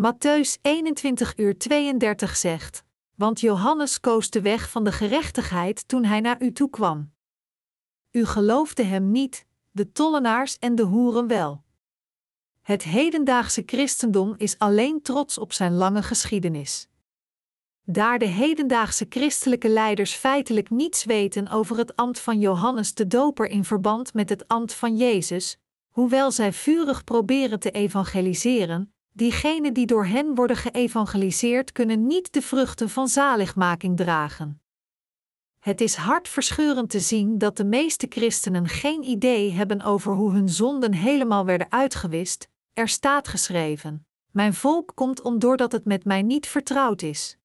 Matthäus 0.00 0.60
21 0.62 1.36
uur 1.36 1.58
32 1.58 2.36
zegt: 2.36 2.85
Want 3.16 3.40
Johannes 3.40 4.00
koos 4.00 4.30
de 4.30 4.40
weg 4.40 4.70
van 4.70 4.84
de 4.84 4.92
gerechtigheid 4.92 5.88
toen 5.88 6.04
hij 6.04 6.20
naar 6.20 6.42
u 6.42 6.52
toe 6.52 6.70
kwam. 6.70 7.12
U 8.10 8.24
geloofde 8.24 8.82
hem 8.82 9.10
niet, 9.10 9.46
de 9.70 9.92
tollenaars 9.92 10.58
en 10.58 10.74
de 10.74 10.82
hoeren 10.82 11.26
wel. 11.26 11.64
Het 12.62 12.82
hedendaagse 12.82 13.62
christendom 13.66 14.34
is 14.36 14.58
alleen 14.58 15.02
trots 15.02 15.38
op 15.38 15.52
zijn 15.52 15.74
lange 15.74 16.02
geschiedenis. 16.02 16.88
Daar 17.82 18.18
de 18.18 18.26
hedendaagse 18.26 19.06
christelijke 19.08 19.68
leiders 19.68 20.14
feitelijk 20.14 20.70
niets 20.70 21.04
weten 21.04 21.48
over 21.48 21.76
het 21.76 21.96
ambt 21.96 22.20
van 22.20 22.40
Johannes 22.40 22.94
de 22.94 23.06
Doper 23.06 23.46
in 23.46 23.64
verband 23.64 24.14
met 24.14 24.28
het 24.28 24.48
ambt 24.48 24.74
van 24.74 24.96
Jezus, 24.96 25.58
hoewel 25.88 26.30
zij 26.30 26.52
vurig 26.52 27.04
proberen 27.04 27.60
te 27.60 27.70
evangeliseren, 27.70 28.94
diegenen 29.16 29.74
die 29.74 29.86
door 29.86 30.06
hen 30.06 30.34
worden 30.34 30.56
geëvangeliseerd 30.56 31.72
kunnen 31.72 32.06
niet 32.06 32.32
de 32.32 32.42
vruchten 32.42 32.90
van 32.90 33.08
zaligmaking 33.08 33.96
dragen. 33.96 34.60
Het 35.58 35.80
is 35.80 35.94
hartverscheurend 35.94 36.90
te 36.90 37.00
zien 37.00 37.38
dat 37.38 37.56
de 37.56 37.64
meeste 37.64 38.06
christenen 38.08 38.68
geen 38.68 39.02
idee 39.02 39.52
hebben 39.52 39.82
over 39.82 40.12
hoe 40.12 40.32
hun 40.32 40.48
zonden 40.48 40.92
helemaal 40.92 41.44
werden 41.44 41.72
uitgewist, 41.72 42.48
er 42.72 42.88
staat 42.88 43.28
geschreven: 43.28 44.06
Mijn 44.30 44.54
volk 44.54 44.92
komt 44.94 45.22
om 45.22 45.38
doordat 45.38 45.72
het 45.72 45.84
met 45.84 46.04
mij 46.04 46.22
niet 46.22 46.46
vertrouwd 46.46 47.02
is. 47.02 47.36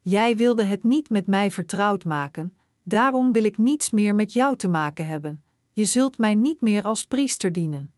Jij 0.00 0.36
wilde 0.36 0.62
het 0.64 0.84
niet 0.84 1.10
met 1.10 1.26
mij 1.26 1.50
vertrouwd 1.50 2.04
maken, 2.04 2.56
daarom 2.82 3.32
wil 3.32 3.44
ik 3.44 3.58
niets 3.58 3.90
meer 3.90 4.14
met 4.14 4.32
jou 4.32 4.56
te 4.56 4.68
maken 4.68 5.06
hebben. 5.06 5.44
Je 5.72 5.84
zult 5.84 6.18
mij 6.18 6.34
niet 6.34 6.60
meer 6.60 6.82
als 6.82 7.06
priester 7.06 7.52
dienen. 7.52 7.92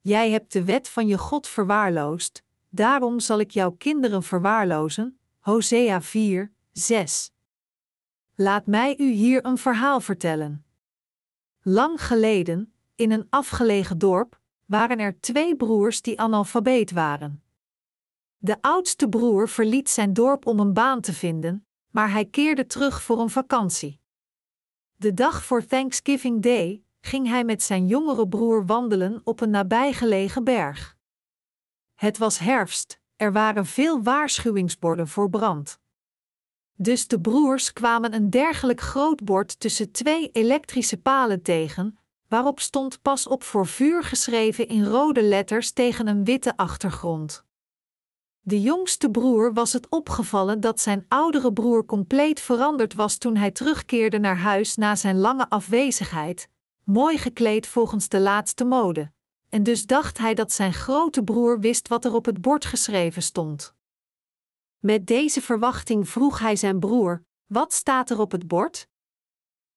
Jij 0.00 0.30
hebt 0.30 0.52
de 0.52 0.64
wet 0.64 0.88
van 0.88 1.06
je 1.06 1.18
God 1.18 1.46
verwaarloosd, 1.46 2.42
daarom 2.68 3.20
zal 3.20 3.40
ik 3.40 3.50
jouw 3.50 3.70
kinderen 3.70 4.22
verwaarlozen. 4.22 5.18
Hosea 5.38 6.02
4, 6.02 6.52
6. 6.72 7.32
Laat 8.34 8.66
mij 8.66 8.94
u 8.98 9.10
hier 9.10 9.44
een 9.44 9.58
verhaal 9.58 10.00
vertellen. 10.00 10.64
Lang 11.62 12.06
geleden, 12.06 12.72
In 12.94 13.10
een 13.10 13.26
afgelegen 13.30 13.98
dorp 13.98 14.40
waren 14.66 14.98
er 14.98 15.20
twee 15.20 15.56
broers 15.56 16.02
die 16.02 16.20
analfabeet 16.20 16.90
waren. 16.90 17.42
De 18.36 18.62
oudste 18.62 19.08
broer 19.08 19.48
verliet 19.48 19.90
zijn 19.90 20.12
dorp 20.12 20.46
om 20.46 20.60
een 20.60 20.72
baan 20.72 21.00
te 21.00 21.12
vinden, 21.12 21.66
maar 21.90 22.10
hij 22.10 22.24
keerde 22.24 22.66
terug 22.66 23.02
voor 23.02 23.20
een 23.20 23.30
vakantie. 23.30 24.00
De 24.96 25.14
dag 25.14 25.44
voor 25.44 25.66
Thanksgiving 25.66 26.42
Day 26.42 26.84
ging 27.00 27.28
hij 27.28 27.44
met 27.44 27.62
zijn 27.62 27.86
jongere 27.86 28.28
broer 28.28 28.66
wandelen 28.66 29.20
op 29.24 29.40
een 29.40 29.50
nabijgelegen 29.50 30.44
berg. 30.44 30.96
Het 31.94 32.18
was 32.18 32.38
herfst, 32.38 33.00
er 33.16 33.32
waren 33.32 33.66
veel 33.66 34.02
waarschuwingsborden 34.02 35.08
voor 35.08 35.30
brand. 35.30 35.80
Dus 36.76 37.06
de 37.06 37.20
broers 37.20 37.72
kwamen 37.72 38.14
een 38.14 38.30
dergelijk 38.30 38.80
groot 38.80 39.24
bord 39.24 39.60
tussen 39.60 39.92
twee 39.92 40.30
elektrische 40.30 40.96
palen 40.96 41.42
tegen, 41.42 41.98
waarop 42.28 42.60
stond 42.60 43.02
pas 43.02 43.26
op 43.26 43.42
voor 43.42 43.66
vuur 43.66 44.04
geschreven 44.04 44.68
in 44.68 44.84
rode 44.84 45.22
letters 45.22 45.70
tegen 45.72 46.06
een 46.06 46.24
witte 46.24 46.56
achtergrond. 46.56 47.44
De 48.40 48.60
jongste 48.60 49.10
broer 49.10 49.52
was 49.52 49.72
het 49.72 49.88
opgevallen 49.88 50.60
dat 50.60 50.80
zijn 50.80 51.04
oudere 51.08 51.52
broer 51.52 51.86
compleet 51.86 52.40
veranderd 52.40 52.94
was 52.94 53.16
toen 53.16 53.36
hij 53.36 53.50
terugkeerde 53.50 54.18
naar 54.18 54.38
huis 54.38 54.76
na 54.76 54.94
zijn 54.96 55.18
lange 55.18 55.48
afwezigheid, 55.48 56.48
mooi 56.84 57.18
gekleed 57.18 57.66
volgens 57.66 58.08
de 58.08 58.20
laatste 58.20 58.64
mode. 58.64 59.12
En 59.48 59.62
dus 59.62 59.86
dacht 59.86 60.18
hij 60.18 60.34
dat 60.34 60.52
zijn 60.52 60.72
grote 60.72 61.22
broer 61.22 61.60
wist 61.60 61.88
wat 61.88 62.04
er 62.04 62.14
op 62.14 62.24
het 62.24 62.40
bord 62.40 62.64
geschreven 62.64 63.22
stond. 63.22 63.74
Met 64.78 65.06
deze 65.06 65.40
verwachting 65.40 66.08
vroeg 66.08 66.38
hij 66.38 66.56
zijn 66.56 66.78
broer: 66.78 67.24
Wat 67.46 67.72
staat 67.72 68.10
er 68.10 68.20
op 68.20 68.32
het 68.32 68.48
bord? 68.48 68.88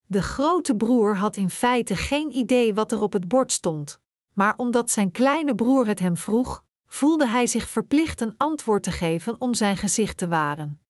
De 0.05 0.21
grote 0.21 0.75
broer 0.75 1.15
had 1.15 1.35
in 1.35 1.49
feite 1.49 1.95
geen 1.95 2.35
idee 2.35 2.73
wat 2.73 2.91
er 2.91 3.01
op 3.01 3.13
het 3.13 3.27
bord 3.27 3.51
stond, 3.51 3.99
maar 4.33 4.53
omdat 4.57 4.91
zijn 4.91 5.11
kleine 5.11 5.55
broer 5.55 5.87
het 5.87 5.99
hem 5.99 6.17
vroeg, 6.17 6.63
voelde 6.85 7.27
hij 7.27 7.47
zich 7.47 7.69
verplicht 7.69 8.21
een 8.21 8.33
antwoord 8.37 8.83
te 8.83 8.91
geven 8.91 9.41
om 9.41 9.53
zijn 9.53 9.77
gezicht 9.77 10.17
te 10.17 10.27
waren. 10.27 10.81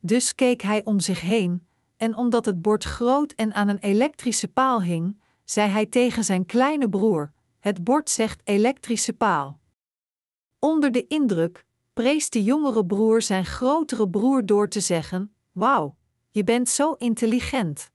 Dus 0.00 0.34
keek 0.34 0.62
hij 0.62 0.84
om 0.84 1.00
zich 1.00 1.20
heen, 1.20 1.66
en 1.96 2.16
omdat 2.16 2.44
het 2.44 2.62
bord 2.62 2.84
groot 2.84 3.32
en 3.32 3.52
aan 3.52 3.68
een 3.68 3.78
elektrische 3.78 4.48
paal 4.48 4.82
hing, 4.82 5.20
zei 5.44 5.70
hij 5.70 5.86
tegen 5.86 6.24
zijn 6.24 6.46
kleine 6.46 6.88
broer: 6.88 7.32
Het 7.58 7.84
bord 7.84 8.10
zegt 8.10 8.40
elektrische 8.44 9.12
paal. 9.12 9.60
Onder 10.58 10.92
de 10.92 11.06
indruk 11.06 11.64
prees 11.92 12.30
de 12.30 12.42
jongere 12.42 12.86
broer 12.86 13.22
zijn 13.22 13.44
grotere 13.44 14.08
broer 14.08 14.46
door 14.46 14.68
te 14.68 14.80
zeggen: 14.80 15.34
Wauw, 15.52 15.96
je 16.30 16.44
bent 16.44 16.68
zo 16.68 16.92
intelligent. 16.92 17.90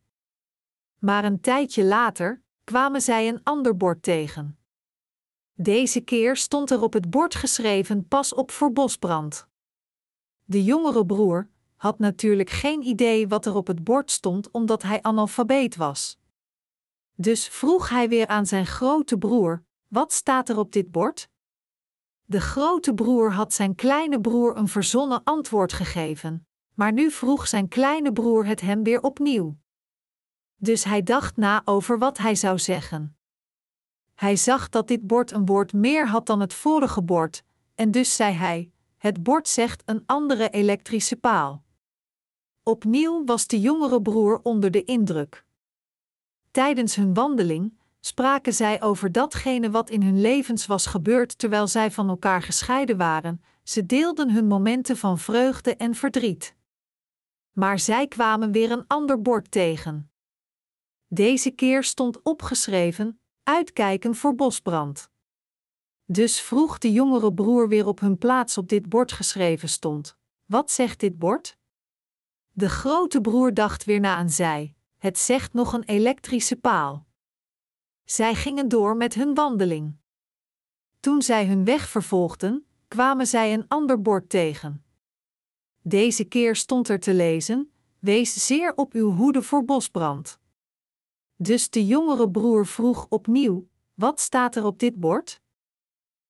Maar 1.00 1.26
een 1.26 1.42
tijdje 1.42 1.84
later 1.84 2.42
kwamen 2.64 3.02
zij 3.02 3.28
een 3.28 3.44
ander 3.44 3.78
bord 3.78 4.04
tegen. 4.04 4.58
Deze 5.54 6.02
keer 6.02 6.36
stond 6.36 6.72
er 6.72 6.82
op 6.82 6.94
het 6.94 7.10
bord 7.10 7.36
geschreven: 7.36 8.08
Pas 8.08 8.34
op 8.34 8.52
voor 8.52 8.72
bosbrand. 8.72 9.48
De 10.46 10.64
jongere 10.64 11.06
broer 11.06 11.50
had 11.80 12.00
natuurlijk 12.00 12.50
geen 12.50 12.82
idee 12.82 13.28
wat 13.28 13.46
er 13.46 13.56
op 13.56 13.68
het 13.68 13.84
bord 13.84 14.12
stond, 14.12 14.52
omdat 14.52 14.82
hij 14.82 15.02
analfabeet 15.02 15.76
was. 15.76 16.18
Dus 17.16 17.48
vroeg 17.48 17.90
hij 17.90 18.10
weer 18.10 18.28
aan 18.28 18.46
zijn 18.46 18.66
grote 18.66 19.18
broer: 19.18 19.64
Wat 19.88 20.14
staat 20.14 20.50
er 20.50 20.58
op 20.58 20.72
dit 20.72 20.92
bord? 20.92 21.30
De 22.26 22.42
grote 22.42 22.94
broer 22.94 23.32
had 23.32 23.54
zijn 23.54 23.76
kleine 23.76 24.22
broer 24.22 24.58
een 24.58 24.68
verzonnen 24.68 25.24
antwoord 25.24 25.74
gegeven, 25.74 26.48
maar 26.74 26.94
nu 26.94 27.12
vroeg 27.12 27.48
zijn 27.48 27.68
kleine 27.68 28.14
broer 28.14 28.46
het 28.46 28.62
hem 28.62 28.84
weer 28.84 29.02
opnieuw. 29.02 29.58
Dus 30.56 30.84
hij 30.84 31.04
dacht 31.04 31.38
na 31.38 31.62
over 31.66 31.98
wat 31.98 32.18
hij 32.18 32.36
zou 32.36 32.60
zeggen. 32.60 33.18
Hij 34.16 34.36
zag 34.36 34.70
dat 34.70 34.88
dit 34.88 35.08
bord 35.08 35.32
een 35.32 35.46
woord 35.46 35.74
meer 35.74 36.08
had 36.08 36.26
dan 36.26 36.40
het 36.40 36.54
vorige 36.54 37.02
bord, 37.04 37.44
en 37.76 37.92
dus 37.92 38.16
zei 38.16 38.34
hij: 38.34 38.72
Het 38.98 39.24
bord 39.24 39.48
zegt 39.48 39.82
een 39.86 40.04
andere 40.06 40.50
elektrische 40.50 41.16
paal. 41.16 41.68
Opnieuw 42.70 43.26
was 43.26 43.48
de 43.48 43.60
jongere 43.60 44.02
broer 44.02 44.40
onder 44.44 44.72
de 44.72 44.84
indruk. 44.84 45.46
Tijdens 46.52 46.96
hun 46.96 47.14
wandeling 47.14 47.80
spraken 48.00 48.54
zij 48.54 48.82
over 48.82 49.12
datgene 49.12 49.72
wat 49.72 49.90
in 49.90 50.02
hun 50.02 50.22
levens 50.22 50.66
was 50.66 50.86
gebeurd 50.86 51.38
terwijl 51.38 51.68
zij 51.68 51.92
van 51.92 52.10
elkaar 52.10 52.42
gescheiden 52.42 52.98
waren. 52.98 53.42
Ze 53.64 53.86
deelden 53.86 54.32
hun 54.32 54.48
momenten 54.48 54.98
van 54.98 55.18
vreugde 55.20 55.76
en 55.76 55.96
verdriet. 55.96 56.56
Maar 57.52 57.80
zij 57.80 58.08
kwamen 58.08 58.52
weer 58.52 58.72
een 58.72 58.88
ander 58.88 59.22
bord 59.22 59.52
tegen. 59.52 60.12
Deze 61.08 61.52
keer 61.52 61.84
stond 61.84 62.22
opgeschreven: 62.24 63.20
uitkijken 63.44 64.16
voor 64.16 64.36
bosbrand. 64.36 65.10
Dus 66.06 66.42
vroeg 66.42 66.78
de 66.78 66.92
jongere 66.92 67.34
broer 67.34 67.68
weer 67.68 67.88
op 67.88 68.00
hun 68.00 68.18
plaats 68.18 68.58
op 68.58 68.70
dit 68.70 68.90
bord 68.90 69.12
geschreven 69.12 69.70
stond: 69.70 70.18
Wat 70.46 70.72
zegt 70.72 71.00
dit 71.00 71.18
bord? 71.18 71.59
De 72.52 72.70
grote 72.70 73.22
broer 73.22 73.54
dacht 73.54 73.86
weer 73.86 74.00
na 74.00 74.18
en 74.18 74.30
zei: 74.30 74.76
Het 74.98 75.18
zegt 75.18 75.54
nog 75.54 75.74
een 75.74 75.84
elektrische 75.84 76.56
paal. 76.56 77.06
Zij 78.04 78.36
gingen 78.36 78.68
door 78.68 78.98
met 78.98 79.14
hun 79.14 79.34
wandeling. 79.34 79.98
Toen 81.00 81.22
zij 81.22 81.46
hun 81.46 81.66
weg 81.66 81.90
vervolgden, 81.90 82.66
kwamen 82.88 83.28
zij 83.28 83.54
een 83.54 83.68
ander 83.68 84.02
bord 84.02 84.30
tegen. 84.30 84.84
Deze 85.82 86.24
keer 86.24 86.56
stond 86.56 86.90
er 86.90 87.00
te 87.00 87.14
lezen: 87.14 87.72
Wees 88.00 88.46
zeer 88.46 88.76
op 88.76 88.94
uw 88.94 89.12
hoede 89.12 89.42
voor 89.42 89.66
bosbrand. 89.66 90.40
Dus 91.36 91.70
de 91.70 91.86
jongere 91.86 92.30
broer 92.32 92.66
vroeg 92.66 93.06
opnieuw: 93.10 93.68
Wat 93.94 94.20
staat 94.20 94.56
er 94.56 94.66
op 94.66 94.80
dit 94.80 95.00
bord? 95.00 95.42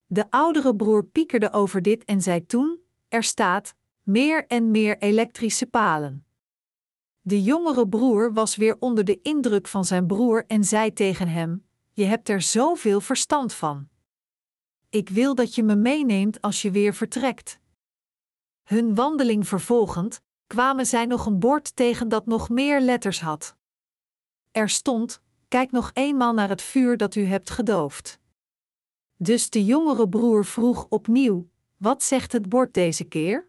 De 0.06 0.32
oudere 0.32 0.76
broer 0.76 1.06
piekerde 1.06 1.52
over 1.52 1.82
dit 1.82 2.06
en 2.06 2.22
zei 2.22 2.46
toen: 2.46 2.80
Er 3.08 3.24
staat: 3.24 3.76
Meer 4.10 4.48
en 4.48 4.72
meer 4.72 4.98
elektrische 4.98 5.66
palen. 5.66 6.26
De 7.22 7.44
jongere 7.44 7.88
broer 7.88 8.34
was 8.34 8.56
weer 8.56 8.76
onder 8.80 9.06
de 9.06 9.22
indruk 9.22 9.68
van 9.68 9.86
zijn 9.86 10.08
broer 10.08 10.46
en 10.48 10.64
zei 10.64 10.94
tegen 10.94 11.28
hem: 11.28 11.66
Je 11.92 12.04
hebt 12.04 12.30
er 12.30 12.42
zoveel 12.42 13.02
verstand 13.02 13.54
van. 13.54 13.88
Ik 14.90 15.10
wil 15.10 15.36
dat 15.36 15.56
je 15.56 15.64
me 15.64 15.76
meeneemt 15.76 16.42
als 16.42 16.62
je 16.62 16.72
weer 16.72 16.94
vertrekt. 16.94 17.60
Hun 18.64 18.96
wandeling 18.96 19.48
vervolgend, 19.48 20.22
kwamen 20.48 20.86
zij 20.86 21.06
nog 21.06 21.26
een 21.26 21.40
bord 21.40 21.76
tegen 21.76 22.10
dat 22.10 22.26
nog 22.26 22.50
meer 22.50 22.82
letters 22.82 23.22
had. 23.22 23.56
Er 24.52 24.70
stond: 24.70 25.22
Kijk 25.48 25.72
nog 25.72 25.92
eenmaal 25.94 26.34
naar 26.34 26.50
het 26.50 26.62
vuur 26.62 26.98
dat 26.98 27.16
u 27.16 27.24
hebt 27.24 27.50
gedoofd. 27.50 28.20
Dus 29.16 29.50
de 29.50 29.66
jongere 29.66 30.10
broer 30.10 30.46
vroeg 30.46 30.86
opnieuw: 30.90 31.50
Wat 31.78 32.04
zegt 32.04 32.32
het 32.32 32.50
bord 32.50 32.74
deze 32.74 33.04
keer? 33.04 33.48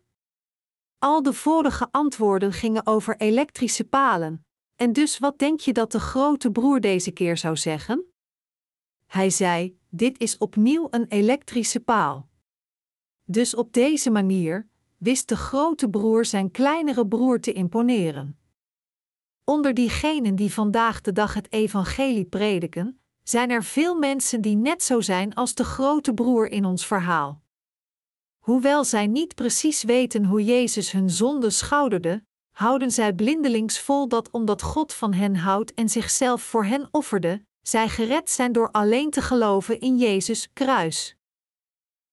Al 1.03 1.23
de 1.23 1.33
vorige 1.33 1.89
antwoorden 1.91 2.53
gingen 2.53 2.87
over 2.87 3.17
elektrische 3.17 3.85
palen, 3.85 4.47
en 4.77 4.93
dus 4.93 5.19
wat 5.19 5.39
denk 5.39 5.61
je 5.61 5.73
dat 5.73 5.93
de 5.93 6.01
grote 6.01 6.51
broer 6.51 6.81
deze 6.81 7.11
keer 7.11 7.37
zou 7.37 7.57
zeggen? 7.57 8.05
Hij 9.07 9.31
zei: 9.31 9.79
Dit 9.89 10.19
is 10.21 10.39
opnieuw 10.39 10.87
een 10.91 11.07
elektrische 11.09 11.81
paal. 11.81 12.29
Dus 13.25 13.55
op 13.55 13.73
deze 13.73 14.11
manier 14.11 14.69
wist 14.97 15.29
de 15.29 15.37
grote 15.37 15.91
broer 15.91 16.25
zijn 16.25 16.51
kleinere 16.51 17.07
broer 17.07 17.41
te 17.41 17.53
imponeren. 17.53 18.39
Onder 19.45 19.75
diegenen 19.75 20.35
die 20.35 20.53
vandaag 20.53 21.01
de 21.01 21.13
dag 21.13 21.35
het 21.35 21.53
evangelie 21.53 22.25
prediken, 22.25 23.01
zijn 23.23 23.51
er 23.51 23.65
veel 23.65 23.95
mensen 23.95 24.41
die 24.41 24.57
net 24.57 24.83
zo 24.83 25.01
zijn 25.01 25.35
als 25.35 25.55
de 25.55 25.65
grote 25.65 26.15
broer 26.15 26.51
in 26.51 26.65
ons 26.65 26.87
verhaal. 26.87 27.40
Hoewel 28.41 28.85
zij 28.85 29.07
niet 29.07 29.35
precies 29.35 29.83
weten 29.83 30.25
hoe 30.25 30.45
Jezus 30.45 30.93
hun 30.93 31.11
zonde 31.11 31.51
schouderde, 31.51 32.25
houden 32.51 32.91
zij 32.91 33.13
blindelings 33.13 33.81
vol 33.81 34.09
dat 34.09 34.31
omdat 34.31 34.63
God 34.63 34.93
van 34.93 35.13
hen 35.13 35.37
houdt 35.37 35.75
en 35.75 35.89
zichzelf 35.89 36.43
voor 36.43 36.65
hen 36.65 36.89
offerde, 36.91 37.45
zij 37.63 37.89
gered 37.89 38.31
zijn 38.31 38.53
door 38.53 38.71
alleen 38.71 39.11
te 39.11 39.23
geloven 39.23 39.81
in 39.81 39.99
Jezus 39.99 40.53
kruis. 40.53 41.17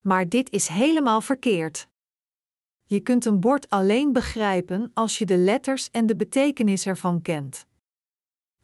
Maar 0.01 0.29
dit 0.29 0.51
is 0.51 0.67
helemaal 0.67 1.21
verkeerd. 1.21 1.87
Je 2.83 2.99
kunt 2.99 3.25
een 3.25 3.39
bord 3.39 3.69
alleen 3.69 4.13
begrijpen 4.13 4.91
als 4.93 5.17
je 5.17 5.25
de 5.25 5.37
letters 5.37 5.91
en 5.91 6.05
de 6.05 6.15
betekenis 6.15 6.85
ervan 6.85 7.21
kent. 7.21 7.66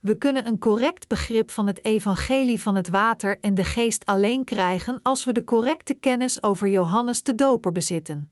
We 0.04 0.18
kunnen 0.18 0.48
een 0.48 0.60
correct 0.60 1.08
begrip 1.08 1.52
van 1.52 1.68
het 1.68 1.84
evangelie 1.86 2.62
van 2.62 2.76
het 2.76 2.90
water 2.90 3.40
en 3.40 3.56
de 3.56 3.64
geest 3.64 4.06
alleen 4.06 4.44
krijgen 4.44 5.00
als 5.02 5.24
we 5.24 5.32
de 5.32 5.44
correcte 5.44 5.94
kennis 5.94 6.44
over 6.44 6.68
Johannes 6.68 7.24
de 7.24 7.36
Doper 7.36 7.72
bezitten. 7.72 8.32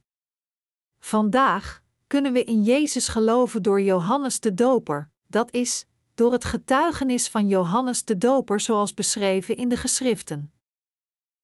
Vandaag 1.00 1.82
kunnen 2.08 2.34
we 2.34 2.44
in 2.44 2.64
Jezus 2.64 3.08
geloven 3.08 3.64
door 3.64 3.82
Johannes 3.82 4.40
de 4.40 4.54
Doper, 4.54 5.10
dat 5.28 5.52
is, 5.52 5.86
door 6.14 6.32
het 6.32 6.46
getuigenis 6.46 7.30
van 7.30 7.48
Johannes 7.48 8.06
de 8.06 8.18
Doper 8.18 8.60
zoals 8.60 8.94
beschreven 8.94 9.56
in 9.56 9.70
de 9.70 9.78
geschriften. 9.78 10.54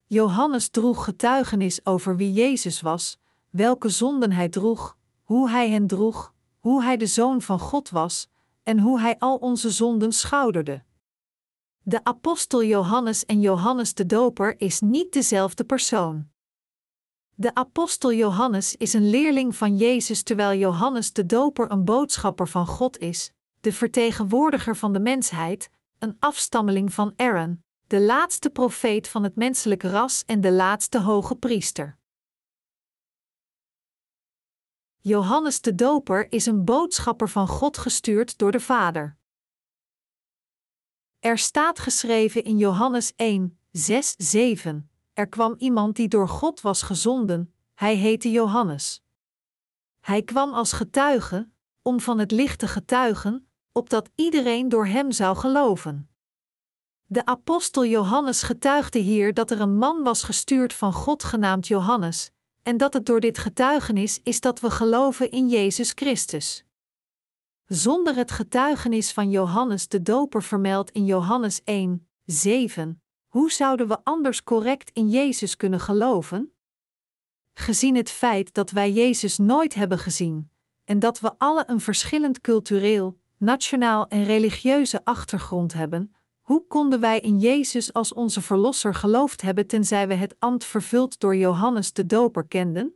Johannes 0.06 0.70
droeg 0.70 1.04
getuigenis 1.04 1.86
over 1.86 2.16
wie 2.16 2.34
Jezus 2.34 2.82
was, 2.82 3.18
welke 3.50 3.90
zonden 3.90 4.32
hij 4.32 4.50
droeg, 4.50 4.98
hoe 5.24 5.50
hij 5.50 5.70
hen 5.70 5.88
droeg, 5.88 6.34
hoe 6.60 6.84
hij 6.84 6.98
de 6.98 7.08
zoon 7.08 7.42
van 7.42 7.60
God 7.60 7.90
was 7.90 8.30
en 8.68 8.80
hoe 8.80 9.00
hij 9.00 9.16
al 9.20 9.36
onze 9.36 9.70
zonden 9.70 10.12
schouderde. 10.12 10.84
De 11.84 12.04
apostel 12.04 12.64
Johannes 12.64 13.26
en 13.26 13.42
Johannes 13.42 13.94
de 13.94 14.06
Doper 14.06 14.60
is 14.60 14.80
niet 14.80 15.14
dezelfde 15.14 15.64
persoon. 15.64 16.28
De 17.36 17.54
apostel 17.54 18.14
Johannes 18.14 18.76
is 18.76 18.94
een 18.94 19.10
leerling 19.10 19.56
van 19.56 19.78
Jezus 19.78 20.24
terwijl 20.24 20.60
Johannes 20.60 21.14
de 21.14 21.26
Doper 21.26 21.72
een 21.72 21.86
boodschapper 21.86 22.48
van 22.48 22.68
God 22.68 22.98
is, 22.98 23.32
de 23.62 23.74
vertegenwoordiger 23.74 24.76
van 24.76 24.94
de 24.94 25.00
mensheid, 25.00 25.70
een 26.00 26.16
afstammeling 26.20 26.94
van 26.94 27.14
Aaron, 27.16 27.64
de 27.88 28.02
laatste 28.02 28.50
profeet 28.50 29.08
van 29.08 29.24
het 29.24 29.36
menselijke 29.36 29.90
ras 29.90 30.24
en 30.26 30.42
de 30.42 30.52
laatste 30.52 31.02
hoge 31.02 31.36
priester. 31.36 31.98
Johannes 35.08 35.62
de 35.62 35.76
Doper 35.76 36.32
is 36.32 36.46
een 36.46 36.66
boodschapper 36.66 37.30
van 37.30 37.48
God 37.48 37.78
gestuurd 37.78 38.38
door 38.38 38.52
de 38.52 38.60
Vader. 38.60 39.18
Er 41.20 41.38
staat 41.38 41.80
geschreven 41.80 42.44
in 42.44 42.58
Johannes 42.58 43.14
1, 43.16 43.60
6, 43.72 44.14
7: 44.18 44.90
Er 45.14 45.28
kwam 45.28 45.56
iemand 45.58 45.96
die 45.96 46.08
door 46.08 46.30
God 46.30 46.62
was 46.62 46.82
gezonden, 46.82 47.54
hij 47.74 47.96
heette 47.96 48.32
Johannes. 48.32 49.04
Hij 50.00 50.24
kwam 50.24 50.54
als 50.54 50.74
getuige, 50.74 51.50
om 51.82 52.00
van 52.00 52.20
het 52.20 52.32
licht 52.32 52.60
te 52.60 52.68
getuigen, 52.68 53.50
opdat 53.72 54.10
iedereen 54.16 54.70
door 54.70 54.86
hem 54.86 55.12
zou 55.12 55.38
geloven. 55.38 56.10
De 57.06 57.26
apostel 57.26 57.86
Johannes 57.86 58.44
getuigde 58.44 59.00
hier 59.00 59.34
dat 59.34 59.52
er 59.52 59.62
een 59.62 59.78
man 59.78 60.04
was 60.04 60.24
gestuurd 60.24 60.74
van 60.74 60.94
God 60.94 61.24
genaamd 61.24 61.68
Johannes, 61.68 62.32
en 62.68 62.78
dat 62.78 62.94
het 62.94 63.06
door 63.06 63.20
dit 63.20 63.38
getuigenis 63.38 64.20
is 64.24 64.42
dat 64.42 64.60
we 64.60 64.72
geloven 64.72 65.32
in 65.32 65.50
Jezus 65.50 65.92
Christus. 65.96 66.66
Zonder 67.66 68.16
het 68.16 68.32
getuigenis 68.32 69.12
van 69.12 69.30
Johannes 69.30 69.88
de 69.88 70.02
Doper 70.02 70.44
vermeld 70.44 70.92
in 70.92 71.06
Johannes 71.06 71.64
1, 71.64 72.08
7, 72.26 73.02
hoe 73.28 73.52
zouden 73.52 73.88
we 73.88 73.98
anders 74.04 74.44
correct 74.44 74.90
in 74.94 75.10
Jezus 75.10 75.56
kunnen 75.56 75.80
geloven? 75.80 76.54
Gezien 77.54 77.96
het 77.96 78.10
feit 78.10 78.54
dat 78.54 78.72
wij 78.72 78.92
Jezus 78.92 79.38
nooit 79.38 79.74
hebben 79.74 80.00
gezien, 80.00 80.52
en 80.84 81.00
dat 81.00 81.20
we 81.20 81.34
alle 81.38 81.64
een 81.68 81.82
verschillend 81.82 82.42
cultureel, 82.42 83.20
nationaal 83.38 84.08
en 84.08 84.24
religieuze 84.24 85.06
achtergrond 85.06 85.74
hebben, 85.74 86.16
hoe 86.48 86.68
konden 86.68 87.00
wij 87.00 87.20
in 87.20 87.40
Jezus 87.40 87.94
als 87.94 88.14
onze 88.14 88.42
Verlosser 88.42 88.94
geloofd 88.94 89.42
hebben 89.42 89.68
tenzij 89.68 90.08
we 90.08 90.14
het 90.14 90.36
ambt 90.40 90.64
vervuld 90.64 91.20
door 91.20 91.36
Johannes 91.36 91.94
de 91.94 92.06
Doper 92.06 92.48
kenden? 92.48 92.96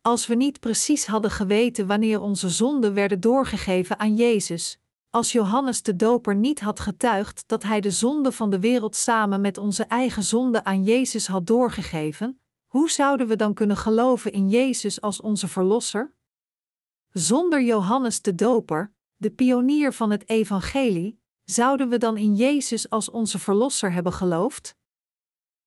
Als 0.00 0.26
we 0.26 0.34
niet 0.34 0.60
precies 0.60 1.06
hadden 1.06 1.30
geweten 1.30 1.86
wanneer 1.86 2.20
onze 2.20 2.48
zonden 2.48 2.94
werden 2.94 3.20
doorgegeven 3.20 3.98
aan 3.98 4.16
Jezus, 4.16 4.80
als 5.10 5.32
Johannes 5.32 5.82
de 5.82 5.96
Doper 5.96 6.34
niet 6.34 6.60
had 6.60 6.80
getuigd 6.80 7.44
dat 7.46 7.62
hij 7.62 7.80
de 7.80 7.90
zonde 7.90 8.32
van 8.32 8.50
de 8.50 8.60
wereld 8.60 8.96
samen 8.96 9.40
met 9.40 9.58
onze 9.58 9.84
eigen 9.84 10.22
zonde 10.22 10.64
aan 10.64 10.82
Jezus 10.82 11.26
had 11.26 11.46
doorgegeven, 11.46 12.40
hoe 12.66 12.90
zouden 12.90 13.26
we 13.26 13.36
dan 13.36 13.54
kunnen 13.54 13.76
geloven 13.76 14.32
in 14.32 14.48
Jezus 14.48 15.00
als 15.00 15.20
onze 15.20 15.48
Verlosser? 15.48 16.14
Zonder 17.12 17.62
Johannes 17.62 18.22
de 18.22 18.34
Doper, 18.34 18.94
de 19.16 19.30
pionier 19.30 19.92
van 19.92 20.10
het 20.10 20.28
Evangelie, 20.28 21.20
zouden 21.44 21.88
we 21.88 21.98
dan 21.98 22.16
in 22.16 22.34
Jezus 22.34 22.90
als 22.90 23.10
onze 23.10 23.38
Verlosser 23.38 23.92
hebben 23.92 24.12
geloofd? 24.12 24.76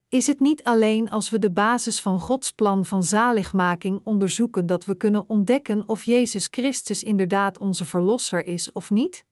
Is 0.09 0.27
het 0.27 0.39
niet 0.39 0.63
alleen 0.63 1.09
als 1.09 1.29
we 1.29 1.39
de 1.39 1.51
basis 1.51 1.99
van 2.01 2.19
Gods 2.19 2.51
plan 2.51 2.85
van 2.85 3.03
zaligmaking 3.03 4.01
onderzoeken 4.03 4.65
dat 4.65 4.85
we 4.85 4.95
kunnen 4.95 5.29
ontdekken 5.29 5.89
of 5.89 6.03
Jezus 6.03 6.47
Christus 6.51 7.03
inderdaad 7.03 7.57
onze 7.57 7.85
Verlosser 7.85 8.45
is 8.45 8.71
of 8.71 8.89
niet? 8.89 9.25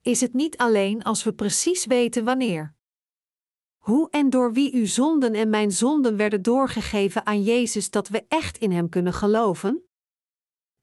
Is 0.00 0.20
het 0.20 0.32
niet 0.32 0.56
alleen 0.56 1.02
als 1.02 1.24
we 1.24 1.32
precies 1.32 1.86
weten 1.86 2.24
wanneer? 2.24 2.74
Hoe 3.78 4.10
en 4.10 4.30
door 4.30 4.52
wie 4.52 4.74
uw 4.74 4.86
zonden 4.86 5.34
en 5.34 5.50
mijn 5.50 5.72
zonden 5.72 6.16
werden 6.16 6.42
doorgegeven 6.42 7.26
aan 7.26 7.42
Jezus 7.42 7.90
dat 7.90 8.08
we 8.08 8.24
echt 8.28 8.58
in 8.58 8.70
Hem 8.70 8.88
kunnen 8.88 9.12
geloven? 9.12 9.88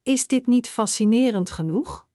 Is 0.01 0.27
dit 0.27 0.47
niet 0.47 0.67
fascinerend 0.67 1.49
genoeg? 1.49 2.07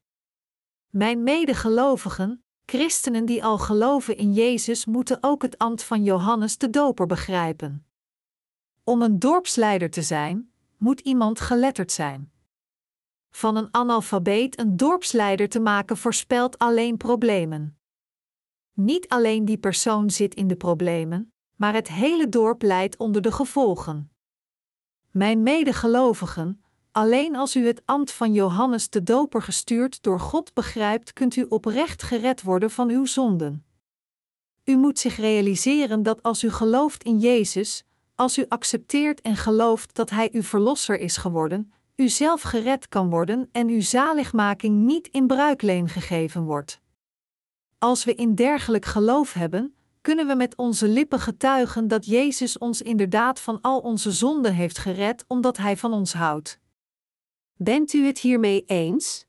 Mijn 0.89 1.23
medegelovigen, 1.23 2.44
Christenen 2.67 3.25
die 3.25 3.45
al 3.45 3.59
geloven 3.59 4.17
in 4.17 4.33
Jezus 4.33 4.87
moeten 4.87 5.19
ook 5.21 5.43
het 5.43 5.59
ambt 5.59 5.83
van 5.83 6.03
Johannes 6.03 6.59
de 6.59 6.71
Doper 6.71 7.07
begrijpen. 7.07 7.87
Om 8.85 9.03
een 9.03 9.19
dorpsleider 9.19 9.91
te 9.91 10.03
zijn, 10.03 10.53
moet 10.77 11.01
iemand 11.01 11.41
geletterd 11.41 11.93
zijn. 11.93 12.33
Van 13.31 13.57
een 13.57 13.69
analfabeet 13.71 14.59
een 14.59 14.77
dorpsleider 14.77 15.49
te 15.49 15.61
maken 15.61 15.97
voorspelt 15.97 16.59
alleen 16.59 16.97
problemen. 16.97 17.79
Niet 18.73 19.09
alleen 19.09 19.45
die 19.45 19.59
persoon 19.59 20.11
zit 20.11 20.35
in 20.35 20.49
de 20.49 20.57
problemen, 20.57 21.33
maar 21.57 21.75
het 21.75 21.89
hele 21.89 22.29
dorp 22.29 22.63
leidt 22.63 22.97
onder 22.97 23.23
de 23.23 23.33
gevolgen. 23.33 24.13
Mijn 25.11 25.43
medegelovigen, 25.43 26.64
Alleen 26.97 27.37
als 27.37 27.57
u 27.57 27.67
het 27.67 27.83
ambt 27.85 28.13
van 28.13 28.33
Johannes 28.33 28.91
de 28.91 29.03
Doper 29.03 29.43
gestuurd 29.43 30.03
door 30.03 30.21
God 30.21 30.53
begrijpt, 30.53 31.13
kunt 31.13 31.37
u 31.37 31.47
oprecht 31.49 32.03
gered 32.03 32.43
worden 32.43 32.71
van 32.71 32.89
uw 32.89 33.05
zonden. 33.05 33.65
U 34.65 34.77
moet 34.77 34.99
zich 34.99 35.17
realiseren 35.17 36.03
dat 36.03 36.23
als 36.23 36.43
u 36.45 36.51
gelooft 36.51 37.05
in 37.05 37.19
Jezus, 37.19 37.85
als 38.15 38.39
u 38.39 38.45
accepteert 38.49 39.21
en 39.21 39.37
gelooft 39.37 39.95
dat 39.95 40.11
Hij 40.11 40.29
uw 40.33 40.43
verlosser 40.43 40.99
is 40.99 41.17
geworden, 41.17 41.73
u 41.97 42.09
zelf 42.09 42.43
gered 42.43 42.89
kan 42.89 43.11
worden 43.11 43.49
en 43.53 43.69
uw 43.69 43.81
zaligmaking 43.81 44.85
niet 44.85 45.09
in 45.09 45.27
bruikleen 45.27 45.89
gegeven 45.89 46.43
wordt. 46.43 46.81
Als 47.79 48.05
we 48.05 48.15
in 48.15 48.35
dergelijk 48.35 48.85
geloof 48.85 49.33
hebben, 49.33 49.75
kunnen 50.01 50.27
we 50.27 50.35
met 50.35 50.57
onze 50.57 50.89
lippen 50.89 51.21
getuigen 51.21 51.89
dat 51.89 52.07
Jezus 52.07 52.59
ons 52.59 52.83
inderdaad 52.83 53.41
van 53.41 53.61
al 53.61 53.79
onze 53.79 54.13
zonden 54.13 54.55
heeft 54.55 54.79
gered 54.79 55.25
omdat 55.29 55.57
Hij 55.57 55.77
van 55.77 55.93
ons 55.93 56.13
houdt. 56.13 56.63
Bent 57.57 57.93
u 57.93 58.07
het 58.07 58.19
hiermee 58.19 58.65
eens? 58.67 59.27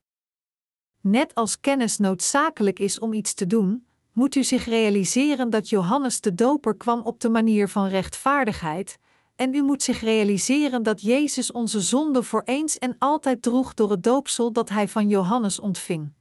Net 1.02 1.36
als 1.36 1.60
kennis 1.60 1.98
noodzakelijk 1.98 2.80
is 2.80 3.00
om 3.00 3.14
iets 3.14 3.34
te 3.34 3.48
doen, 3.48 3.88
moet 4.12 4.36
u 4.36 4.44
zich 4.44 4.66
realiseren 4.66 5.50
dat 5.50 5.70
Johannes 5.70 6.22
de 6.22 6.36
Doper 6.36 6.76
kwam 6.76 7.02
op 7.02 7.20
de 7.20 7.30
manier 7.30 7.70
van 7.70 7.88
rechtvaardigheid, 7.88 8.98
en 9.36 9.54
u 9.54 9.62
moet 9.62 9.84
zich 9.84 10.02
realiseren 10.02 10.84
dat 10.84 11.02
Jezus 11.02 11.52
onze 11.52 11.82
zonde 11.82 12.24
voor 12.24 12.42
eens 12.46 12.78
en 12.78 12.96
altijd 13.00 13.42
droeg 13.42 13.74
door 13.74 13.92
het 13.92 14.04
doopsel 14.04 14.52
dat 14.52 14.70
hij 14.70 14.88
van 14.88 15.10
Johannes 15.10 15.60
ontving. 15.60 16.14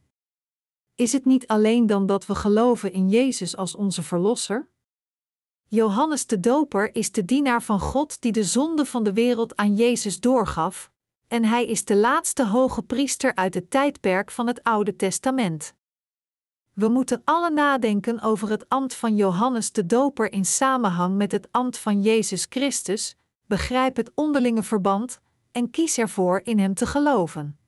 Is 0.94 1.12
het 1.12 1.24
niet 1.24 1.46
alleen 1.46 1.86
dan 1.86 2.06
dat 2.06 2.26
we 2.26 2.34
geloven 2.34 2.92
in 2.92 3.08
Jezus 3.08 3.56
als 3.56 3.74
onze 3.74 4.02
Verlosser? 4.02 4.68
Johannes 5.68 6.26
de 6.26 6.40
Doper 6.40 6.94
is 6.94 7.12
de 7.12 7.24
dienaar 7.24 7.62
van 7.62 7.80
God 7.80 8.20
die 8.20 8.32
de 8.32 8.44
zonde 8.44 8.84
van 8.84 9.04
de 9.04 9.12
wereld 9.12 9.56
aan 9.56 9.74
Jezus 9.74 10.20
doorgaf, 10.20 10.92
en 11.34 11.44
hij 11.44 11.66
is 11.66 11.84
de 11.84 11.96
laatste 11.96 12.46
hoge 12.46 12.82
priester 12.82 13.34
uit 13.34 13.54
het 13.54 13.70
tijdperk 13.70 14.30
van 14.30 14.46
het 14.46 14.62
Oude 14.62 14.96
Testament. 14.96 15.74
We 16.72 16.88
moeten 16.88 17.22
alle 17.24 17.50
nadenken 17.50 18.20
over 18.20 18.50
het 18.50 18.68
ambt 18.68 18.94
van 18.94 19.16
Johannes 19.16 19.72
de 19.72 19.86
Doper 19.86 20.32
in 20.32 20.44
samenhang 20.44 21.16
met 21.16 21.32
het 21.32 21.48
ambt 21.50 21.78
van 21.78 22.02
Jezus 22.02 22.46
Christus, 22.48 23.16
begrijp 23.46 23.96
het 23.96 24.10
onderlinge 24.14 24.62
verband 24.62 25.20
en 25.52 25.70
kies 25.70 25.98
ervoor 25.98 26.40
in 26.44 26.58
hem 26.58 26.74
te 26.74 26.86
geloven. 26.86 27.58